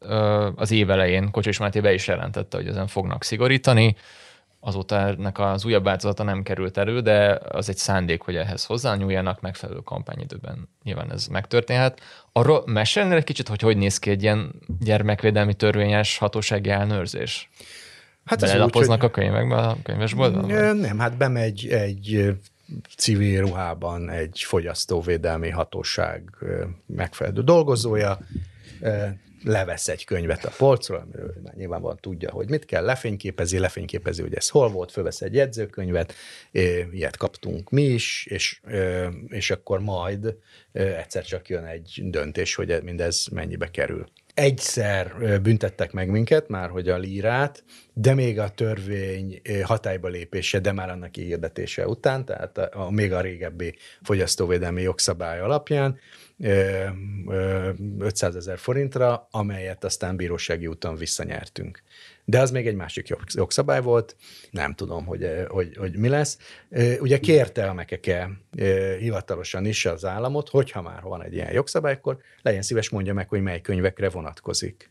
Az 0.55 0.71
év 0.71 0.89
elején 0.89 1.31
Kocsis 1.31 1.57
Máté 1.57 1.79
be 1.79 1.93
is 1.93 2.07
jelentette, 2.07 2.57
hogy 2.57 2.67
ezen 2.67 2.87
fognak 2.87 3.23
szigorítani. 3.23 3.95
Azóta 4.59 4.95
ennek 4.95 5.39
az 5.39 5.65
újabb 5.65 5.83
változata 5.83 6.23
nem 6.23 6.43
került 6.43 6.77
elő, 6.77 6.99
de 6.99 7.39
az 7.49 7.69
egy 7.69 7.77
szándék, 7.77 8.21
hogy 8.21 8.35
ehhez 8.35 8.65
hozzányúljanak, 8.65 9.41
megfelelő 9.41 9.79
kampányidőben 9.79 10.69
nyilván 10.83 11.11
ez 11.11 11.27
megtörténhet. 11.27 12.01
Arról 12.31 12.63
mesélnél 12.65 13.17
egy 13.17 13.23
kicsit, 13.23 13.47
hogy 13.47 13.61
hogy 13.61 13.77
néz 13.77 13.97
ki 13.97 14.09
egy 14.09 14.21
ilyen 14.21 14.51
gyermekvédelmi 14.79 15.53
törvényes 15.53 16.17
hatósági 16.17 16.69
ellenőrzés? 16.69 17.49
Hát 18.25 18.39
Belelapoznak 18.39 18.95
úgy, 18.95 19.01
hogy... 19.01 19.09
a 19.09 19.13
könyvekbe 19.13 19.55
a 19.55 19.77
könyvesboltban? 19.83 20.77
Nem, 20.77 20.99
hát 20.99 21.17
bemegy 21.17 21.67
egy 21.67 22.35
civil 22.97 23.41
ruhában 23.41 24.09
egy 24.09 24.43
fogyasztóvédelmi 24.45 25.49
hatóság 25.49 26.23
megfelelő 26.85 27.41
dolgozója, 27.41 28.19
levesz 29.43 29.87
egy 29.87 30.05
könyvet 30.05 30.45
a 30.45 30.51
polcról, 30.57 30.99
amiről 30.99 31.33
már 31.43 31.53
nyilvánvalóan 31.53 31.97
tudja, 32.01 32.31
hogy 32.31 32.49
mit 32.49 32.65
kell, 32.65 32.83
lefényképezi, 32.83 33.59
lefényképezi, 33.59 34.21
hogy 34.21 34.35
ez 34.35 34.49
hol 34.49 34.69
volt, 34.69 34.91
fölvesz 34.91 35.21
egy 35.21 35.33
jegyzőkönyvet, 35.33 36.13
ilyet 36.91 37.17
kaptunk 37.17 37.69
mi 37.69 37.83
is, 37.83 38.25
és, 38.29 38.61
és 39.27 39.51
akkor 39.51 39.79
majd 39.79 40.35
egyszer 40.73 41.23
csak 41.23 41.49
jön 41.49 41.63
egy 41.63 42.01
döntés, 42.03 42.55
hogy 42.55 42.79
mindez 42.83 43.27
mennyibe 43.31 43.71
kerül. 43.71 44.09
Egyszer 44.33 45.39
büntettek 45.41 45.91
meg 45.91 46.09
minket, 46.09 46.47
már 46.47 46.69
hogy 46.69 46.89
a 46.89 46.97
lírát, 46.97 47.63
de 47.93 48.13
még 48.13 48.39
a 48.39 48.49
törvény 48.49 49.41
hatályba 49.63 50.07
lépése, 50.07 50.59
de 50.59 50.71
már 50.71 50.89
annak 50.89 51.15
hirdetése 51.15 51.87
után, 51.87 52.25
tehát 52.25 52.57
a, 52.57 52.69
a 52.85 52.91
még 52.91 53.13
a 53.13 53.21
régebbi 53.21 53.75
fogyasztóvédelmi 54.01 54.81
jogszabály 54.81 55.39
alapján 55.39 55.99
500 57.99 58.35
ezer 58.35 58.57
forintra, 58.57 59.27
amelyet 59.31 59.83
aztán 59.83 60.15
bírósági 60.15 60.67
úton 60.67 60.95
visszanyertünk. 60.95 61.81
De 62.25 62.39
az 62.39 62.51
még 62.51 62.67
egy 62.67 62.75
másik 62.75 63.15
jogszabály 63.33 63.81
volt, 63.81 64.15
nem 64.51 64.73
tudom, 64.73 65.05
hogy, 65.05 65.45
hogy, 65.47 65.77
hogy 65.77 65.97
mi 65.97 66.07
lesz. 66.07 66.37
Ugye 66.99 67.19
kérte 67.19 67.69
a 67.69 67.73
Mekeke 67.73 68.29
hivatalosan 68.99 69.65
is 69.65 69.85
az 69.85 70.05
államot, 70.05 70.49
hogyha 70.49 70.81
már 70.81 71.01
van 71.01 71.23
egy 71.23 71.33
ilyen 71.33 71.51
jogszabály, 71.51 71.93
akkor 71.93 72.17
legyen 72.41 72.61
szíves 72.61 72.89
mondja 72.89 73.13
meg, 73.13 73.29
hogy 73.29 73.41
mely 73.41 73.61
könyvekre 73.61 74.09
vonatkozik. 74.09 74.90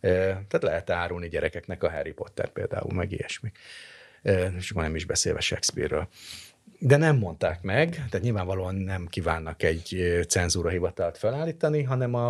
Tehát 0.00 0.62
lehet 0.62 0.90
árulni 0.90 1.28
gyerekeknek 1.28 1.82
a 1.82 1.90
Harry 1.90 2.12
Potter 2.12 2.48
például, 2.48 2.92
meg 2.92 3.12
ilyesmi. 3.12 3.52
És 4.56 4.70
akkor 4.70 4.82
nem 4.82 4.94
is 4.94 5.04
beszélve 5.04 5.40
Shakespeare-ről. 5.40 6.08
De 6.82 6.96
nem 6.96 7.16
mondták 7.16 7.62
meg, 7.62 7.90
tehát 7.90 8.20
nyilvánvalóan 8.20 8.74
nem 8.74 9.06
kívánnak 9.06 9.62
egy 9.62 10.20
cenzúra 10.28 10.68
hivatalt 10.68 11.18
felállítani, 11.18 11.82
hanem 11.82 12.14
a, 12.14 12.28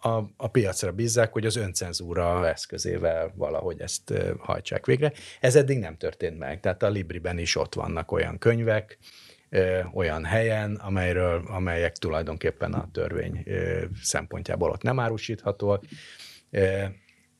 a, 0.00 0.10
a 0.36 0.48
piacra 0.48 0.92
bízzák, 0.92 1.32
hogy 1.32 1.46
az 1.46 1.56
öncenzúra 1.56 2.48
eszközével 2.48 3.32
valahogy 3.34 3.80
ezt 3.80 4.12
hajtsák 4.38 4.86
végre. 4.86 5.12
Ez 5.40 5.56
eddig 5.56 5.78
nem 5.78 5.96
történt 5.96 6.38
meg, 6.38 6.60
tehát 6.60 6.82
a 6.82 6.88
Libriben 6.88 7.38
is 7.38 7.56
ott 7.56 7.74
vannak 7.74 8.12
olyan 8.12 8.38
könyvek, 8.38 8.98
olyan 9.94 10.24
helyen, 10.24 10.74
amelyről, 10.74 11.42
amelyek 11.46 11.96
tulajdonképpen 11.96 12.72
a 12.72 12.88
törvény 12.92 13.44
szempontjából 14.02 14.70
ott 14.70 14.82
nem 14.82 15.00
árusíthatóak 15.00 15.84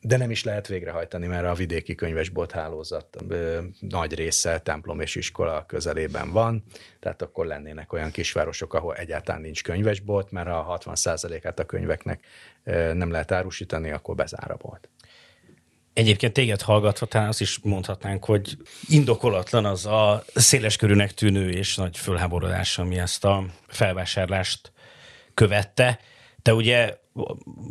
de 0.00 0.16
nem 0.16 0.30
is 0.30 0.44
lehet 0.44 0.66
végrehajtani, 0.66 1.26
mert 1.26 1.46
a 1.46 1.54
vidéki 1.54 1.94
könyvesbolt 1.94 2.52
hálózat 2.52 3.24
nagy 3.80 4.14
része 4.14 4.58
templom 4.58 5.00
és 5.00 5.14
iskola 5.14 5.66
közelében 5.66 6.30
van, 6.32 6.64
tehát 7.00 7.22
akkor 7.22 7.46
lennének 7.46 7.92
olyan 7.92 8.10
kisvárosok, 8.10 8.74
ahol 8.74 8.94
egyáltalán 8.94 9.40
nincs 9.40 9.62
könyvesbolt, 9.62 10.30
mert 10.30 10.48
a 10.48 10.78
60%-át 10.84 11.58
a 11.58 11.64
könyveknek 11.64 12.24
nem 12.92 13.10
lehet 13.10 13.32
árusítani, 13.32 13.90
akkor 13.90 14.14
bezár 14.14 14.50
a 14.50 14.56
bolt. 14.56 14.88
Egyébként 15.92 16.32
téged 16.32 16.60
hallgatva 16.60 17.06
talán 17.06 17.28
azt 17.28 17.40
is 17.40 17.58
mondhatnánk, 17.62 18.24
hogy 18.24 18.56
indokolatlan 18.88 19.64
az 19.64 19.86
a 19.86 20.24
széleskörűnek 20.34 21.12
tűnő 21.12 21.50
és 21.50 21.76
nagy 21.76 21.96
fölháborodás, 21.96 22.78
ami 22.78 22.98
ezt 22.98 23.24
a 23.24 23.44
felvásárlást 23.66 24.72
követte. 25.34 26.00
Te 26.42 26.54
ugye 26.54 26.96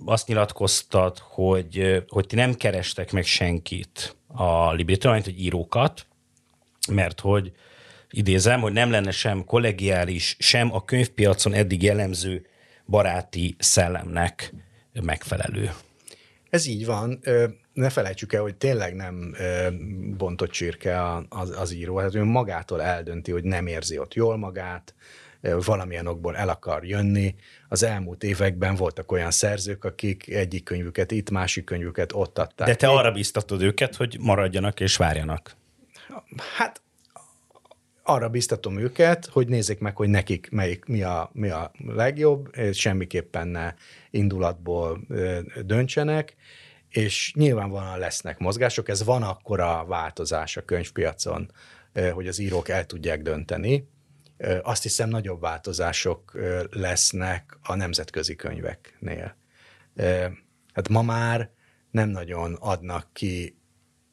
azt 0.06 0.28
nyilatkoztad, 0.28 1.18
hogy, 1.18 2.04
hogy 2.08 2.28
ti 2.28 2.36
nem 2.36 2.54
kerestek 2.54 3.12
meg 3.12 3.26
senkit 3.26 4.16
a 4.28 4.72
Libritől, 4.72 5.12
hogy 5.12 5.40
írókat, 5.40 6.08
mert 6.92 7.20
hogy 7.20 7.52
idézem, 8.10 8.62
hogy 8.62 8.74
nem 8.74 8.92
lenne 8.92 9.12
sem 9.12 9.46
kollegiális, 9.46 10.36
sem 10.40 10.74
a 10.74 10.86
könyvpiacon 10.86 11.54
eddig 11.54 11.84
jellemző 11.84 12.46
baráti 12.86 13.56
szellemnek 13.60 14.54
megfelelő. 15.02 15.72
Ez 16.50 16.66
így 16.66 16.86
van. 16.86 17.20
Ne 17.74 17.90
felejtsük 17.90 18.34
el, 18.34 18.42
hogy 18.42 18.56
tényleg 18.56 18.96
nem 18.96 19.36
bontott 20.18 20.50
csirke 20.50 21.24
az, 21.30 21.50
az 21.50 21.74
író. 21.74 21.98
Hát 21.98 22.16
ő 22.16 22.24
magától 22.24 22.82
eldönti, 22.82 23.32
hogy 23.32 23.44
nem 23.44 23.68
érzi 23.68 23.98
ott 23.98 24.14
jól 24.14 24.38
magát, 24.38 24.94
valamilyen 25.66 26.08
okból 26.08 26.36
el 26.38 26.50
akar 26.50 26.86
jönni. 26.86 27.36
Az 27.70 27.84
elmúlt 27.84 28.24
években 28.24 28.76
voltak 28.76 29.12
olyan 29.12 29.32
szerzők, 29.32 29.84
akik 29.84 30.28
egyik 30.30 30.64
könyvüket 30.64 31.12
itt, 31.12 31.30
másik 31.30 31.64
könyvüket 31.64 32.14
ott 32.14 32.40
adták. 32.40 32.68
De 32.68 32.76
te 32.76 32.88
arra 32.88 33.12
biztatod 33.12 33.62
őket, 33.62 33.96
hogy 33.96 34.18
maradjanak 34.20 34.80
és 34.80 34.98
várjanak. 34.98 35.56
Hát 36.58 36.82
arra 38.04 38.30
biztatom 38.30 38.80
őket, 38.80 39.26
hogy 39.26 39.48
nézzék 39.48 39.80
meg, 39.80 39.96
hogy 39.96 40.10
nekik 40.10 40.50
melyik, 40.52 40.86
mi, 40.86 41.02
a, 41.02 41.30
mi 41.34 41.50
a 41.50 41.72
legjobb, 41.88 42.50
és 42.58 42.80
semmiképpen 42.80 43.48
ne 43.48 43.74
indulatból 44.10 45.02
döntsenek, 45.62 46.36
és 46.90 47.34
nyilvánvalóan 47.36 48.00
lesznek 48.00 48.40
mozgások, 48.40 48.90
ez 48.90 49.04
van 49.04 49.24
akkora 49.24 49.86
változás 49.88 50.58
a 50.58 50.66
könyvpiacon, 50.66 51.52
hogy 52.14 52.28
az 52.28 52.40
írók 52.40 52.70
el 52.70 52.86
tudják 52.86 53.22
dönteni, 53.22 53.88
azt 54.62 54.84
hiszem 54.84 55.10
nagyobb 55.10 55.42
változások 55.42 56.38
lesznek 56.70 57.58
a 57.64 57.76
nemzetközi 57.76 58.36
könyveknél. 58.36 59.36
Hát 60.74 60.90
ma 60.90 61.02
már 61.02 61.50
nem 61.92 62.10
nagyon 62.10 62.54
adnak 62.54 63.08
ki, 63.14 63.58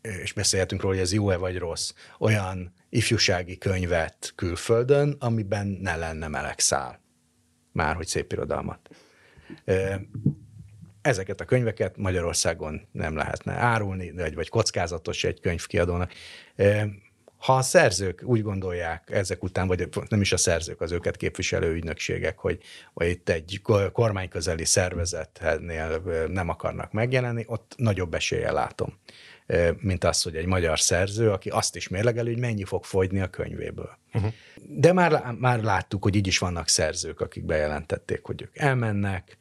és 0.00 0.32
beszélhetünk 0.32 0.80
róla, 0.82 0.94
hogy 0.94 1.04
ez 1.04 1.12
jó-e 1.12 1.36
vagy 1.36 1.58
rossz, 1.58 1.92
olyan 2.18 2.72
ifjúsági 2.88 3.58
könyvet 3.58 4.32
külföldön, 4.34 5.16
amiben 5.18 5.66
ne 5.66 5.96
lenne 5.96 6.28
meleg 6.28 6.58
szál. 6.58 7.00
Már 7.72 7.94
hogy 7.94 8.06
szép 8.06 8.32
irodalmat. 8.32 8.88
Ezeket 11.02 11.40
a 11.40 11.44
könyveket 11.44 11.96
Magyarországon 11.96 12.88
nem 12.92 13.16
lehetne 13.16 13.52
árulni, 13.52 14.10
vagy, 14.10 14.34
vagy 14.34 14.48
kockázatos 14.48 15.24
egy 15.24 15.40
könyvkiadónak. 15.40 16.12
Ha 17.42 17.56
a 17.56 17.62
szerzők 17.62 18.22
úgy 18.24 18.42
gondolják 18.42 19.10
ezek 19.10 19.42
után, 19.42 19.66
vagy 19.66 19.88
nem 20.08 20.20
is 20.20 20.32
a 20.32 20.36
szerzők, 20.36 20.80
az 20.80 20.92
őket 20.92 21.16
képviselő 21.16 21.72
ügynökségek, 21.72 22.38
hogy, 22.38 22.62
hogy 22.92 23.06
itt 23.06 23.28
egy 23.28 23.60
kormányközeli 23.92 24.64
szervezetnél 24.64 26.02
nem 26.28 26.48
akarnak 26.48 26.92
megjelenni, 26.92 27.44
ott 27.46 27.74
nagyobb 27.76 28.14
eséllyel 28.14 28.52
látom, 28.52 28.98
mint 29.76 30.04
az, 30.04 30.22
hogy 30.22 30.36
egy 30.36 30.46
magyar 30.46 30.80
szerző, 30.80 31.30
aki 31.30 31.48
azt 31.48 31.76
is 31.76 31.88
mérlegeli, 31.88 32.30
hogy 32.30 32.40
mennyi 32.40 32.64
fog 32.64 32.84
fogyni 32.84 33.20
a 33.20 33.28
könyvéből. 33.28 33.98
Uh-huh. 34.12 34.32
De 34.66 34.92
már, 34.92 35.34
már 35.38 35.62
láttuk, 35.62 36.02
hogy 36.02 36.14
így 36.14 36.26
is 36.26 36.38
vannak 36.38 36.68
szerzők, 36.68 37.20
akik 37.20 37.44
bejelentették, 37.44 38.24
hogy 38.24 38.42
ők 38.42 38.56
elmennek, 38.58 39.38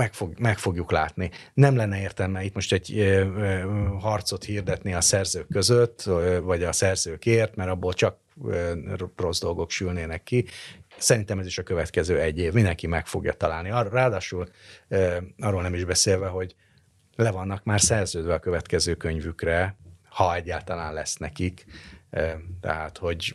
meg, 0.00 0.12
fog, 0.12 0.38
meg 0.38 0.58
fogjuk 0.58 0.90
látni. 0.90 1.30
Nem 1.54 1.76
lenne 1.76 2.00
értelme 2.00 2.44
itt 2.44 2.54
most 2.54 2.72
egy 2.72 2.98
ö, 2.98 3.26
ö, 3.36 3.60
harcot 3.98 4.44
hirdetni 4.44 4.94
a 4.94 5.00
szerzők 5.00 5.46
között, 5.52 6.02
ö, 6.06 6.40
vagy 6.42 6.62
a 6.62 6.72
szerzőkért, 6.72 7.56
mert 7.56 7.70
abból 7.70 7.92
csak 7.92 8.18
ö, 8.44 8.72
rossz 9.16 9.40
dolgok 9.40 9.70
sülnének 9.70 10.22
ki. 10.22 10.44
Szerintem 10.98 11.38
ez 11.38 11.46
is 11.46 11.58
a 11.58 11.62
következő 11.62 12.20
egy 12.20 12.38
év. 12.38 12.52
Mindenki 12.52 12.86
meg 12.86 13.06
fogja 13.06 13.32
találni. 13.32 13.70
Ar, 13.70 13.92
ráadásul 13.92 14.48
ö, 14.88 15.16
arról 15.38 15.62
nem 15.62 15.74
is 15.74 15.84
beszélve, 15.84 16.26
hogy 16.26 16.54
le 17.16 17.30
vannak 17.30 17.64
már 17.64 17.80
szerződve 17.80 18.34
a 18.34 18.38
következő 18.38 18.94
könyvükre, 18.94 19.76
ha 20.08 20.34
egyáltalán 20.34 20.92
lesz 20.92 21.16
nekik, 21.16 21.64
tehát 22.60 22.98
hogy 22.98 23.34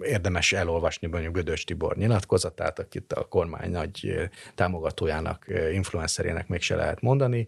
érdemes 0.00 0.52
elolvasni 0.52 1.06
mondjuk 1.06 1.34
Gödös 1.34 1.64
Tibor 1.64 1.96
nyilatkozatát, 1.96 2.78
akit 2.78 3.12
a 3.12 3.24
kormány 3.24 3.70
nagy 3.70 4.28
támogatójának, 4.54 5.46
influencerének 5.72 6.48
még 6.48 6.62
se 6.62 6.76
lehet 6.76 7.00
mondani, 7.00 7.46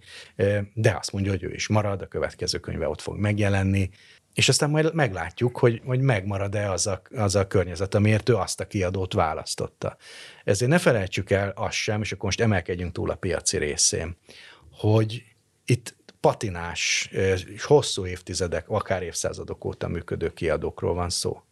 de 0.74 0.97
azt 0.99 1.12
mondja, 1.12 1.30
hogy 1.30 1.43
ő 1.43 1.53
is 1.53 1.68
marad, 1.68 2.03
a 2.03 2.07
következő 2.07 2.59
könyve 2.59 2.88
ott 2.88 3.01
fog 3.01 3.16
megjelenni, 3.16 3.91
és 4.34 4.49
aztán 4.49 4.70
majd 4.70 4.95
meglátjuk, 4.95 5.59
hogy, 5.59 5.80
hogy 5.84 6.01
megmarad-e 6.01 6.70
az 6.70 6.86
a, 6.86 7.03
az 7.16 7.34
a 7.34 7.47
környezet, 7.47 7.95
amiért 7.95 8.28
ő 8.28 8.34
azt 8.34 8.61
a 8.61 8.66
kiadót 8.66 9.12
választotta. 9.12 9.97
Ezért 10.45 10.70
ne 10.70 10.78
felejtsük 10.78 11.30
el 11.30 11.53
azt 11.57 11.72
sem, 11.72 12.01
és 12.01 12.12
akkor 12.12 12.24
most 12.24 12.41
emelkedjünk 12.41 12.93
túl 12.93 13.11
a 13.11 13.14
piaci 13.14 13.59
részén, 13.59 14.16
hogy 14.72 15.24
itt 15.64 15.97
patinás, 16.21 17.09
és 17.47 17.64
hosszú 17.64 18.07
évtizedek, 18.07 18.68
akár 18.68 19.03
évszázadok 19.03 19.64
óta 19.64 19.89
működő 19.89 20.33
kiadókról 20.33 20.95
van 20.95 21.11
szó. 21.11 21.43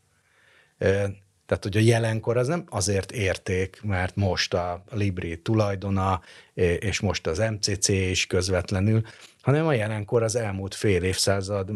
Tehát, 1.49 1.63
hogy 1.63 1.77
a 1.77 1.81
jelenkor 1.81 2.37
az 2.37 2.47
nem 2.49 2.65
azért 2.69 3.13
érték, 3.13 3.81
mert 3.83 4.17
most 4.17 4.55
a 4.55 4.85
Libri 4.91 5.41
tulajdona, 5.43 6.21
és 6.55 7.01
most 7.01 7.27
az 7.27 7.39
MCC 7.39 7.89
is 7.89 8.27
közvetlenül, 8.27 9.03
hanem 9.41 9.67
a 9.67 9.73
jelenkor 9.73 10.23
az 10.23 10.37
elmúlt 10.37 10.75
fél 10.75 11.03
évszázad 11.03 11.71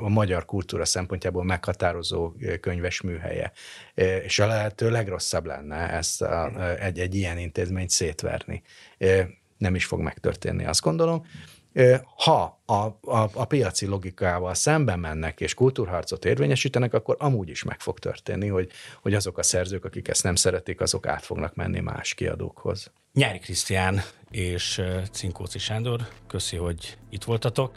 a 0.00 0.08
magyar 0.08 0.44
kultúra 0.44 0.84
szempontjából 0.84 1.44
meghatározó 1.44 2.32
könyves 2.60 3.00
műhelye. 3.00 3.52
És 4.24 4.38
a 4.38 4.46
lehető 4.46 4.90
legrosszabb 4.90 5.46
lenne 5.46 5.90
ezt 5.90 6.22
a, 6.22 6.50
egy, 6.80 6.98
egy 6.98 7.14
ilyen 7.14 7.38
intézményt 7.38 7.90
szétverni. 7.90 8.62
Nem 9.58 9.74
is 9.74 9.84
fog 9.84 10.00
megtörténni, 10.00 10.64
azt 10.64 10.80
gondolom 10.80 11.24
ha 12.16 12.60
a, 12.66 12.72
a, 12.74 13.30
a 13.32 13.44
piaci 13.44 13.86
logikával 13.86 14.54
szemben 14.54 14.98
mennek 14.98 15.40
és 15.40 15.54
kultúrharcot 15.54 16.24
érvényesítenek, 16.24 16.94
akkor 16.94 17.16
amúgy 17.18 17.48
is 17.48 17.62
meg 17.62 17.80
fog 17.80 17.98
történni, 17.98 18.48
hogy, 18.48 18.70
hogy 19.02 19.14
azok 19.14 19.38
a 19.38 19.42
szerzők, 19.42 19.84
akik 19.84 20.08
ezt 20.08 20.22
nem 20.22 20.34
szeretik, 20.34 20.80
azok 20.80 21.06
át 21.06 21.24
fognak 21.24 21.54
menni 21.54 21.80
más 21.80 22.14
kiadókhoz. 22.14 22.90
Nyári 23.12 23.38
Krisztián 23.38 24.00
és 24.30 24.82
Cinkóci 25.12 25.58
Sándor, 25.58 26.08
köszi, 26.26 26.56
hogy 26.56 26.98
itt 27.10 27.24
voltatok. 27.24 27.76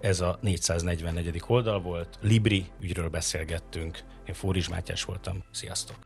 Ez 0.00 0.20
a 0.20 0.38
444. 0.40 1.42
oldal 1.46 1.80
volt. 1.80 2.18
Libri 2.20 2.66
ügyről 2.80 3.08
beszélgettünk. 3.08 3.98
Én 4.26 4.34
Fóris 4.34 4.68
Mátyás 4.68 5.04
voltam. 5.04 5.44
Sziasztok! 5.52 5.96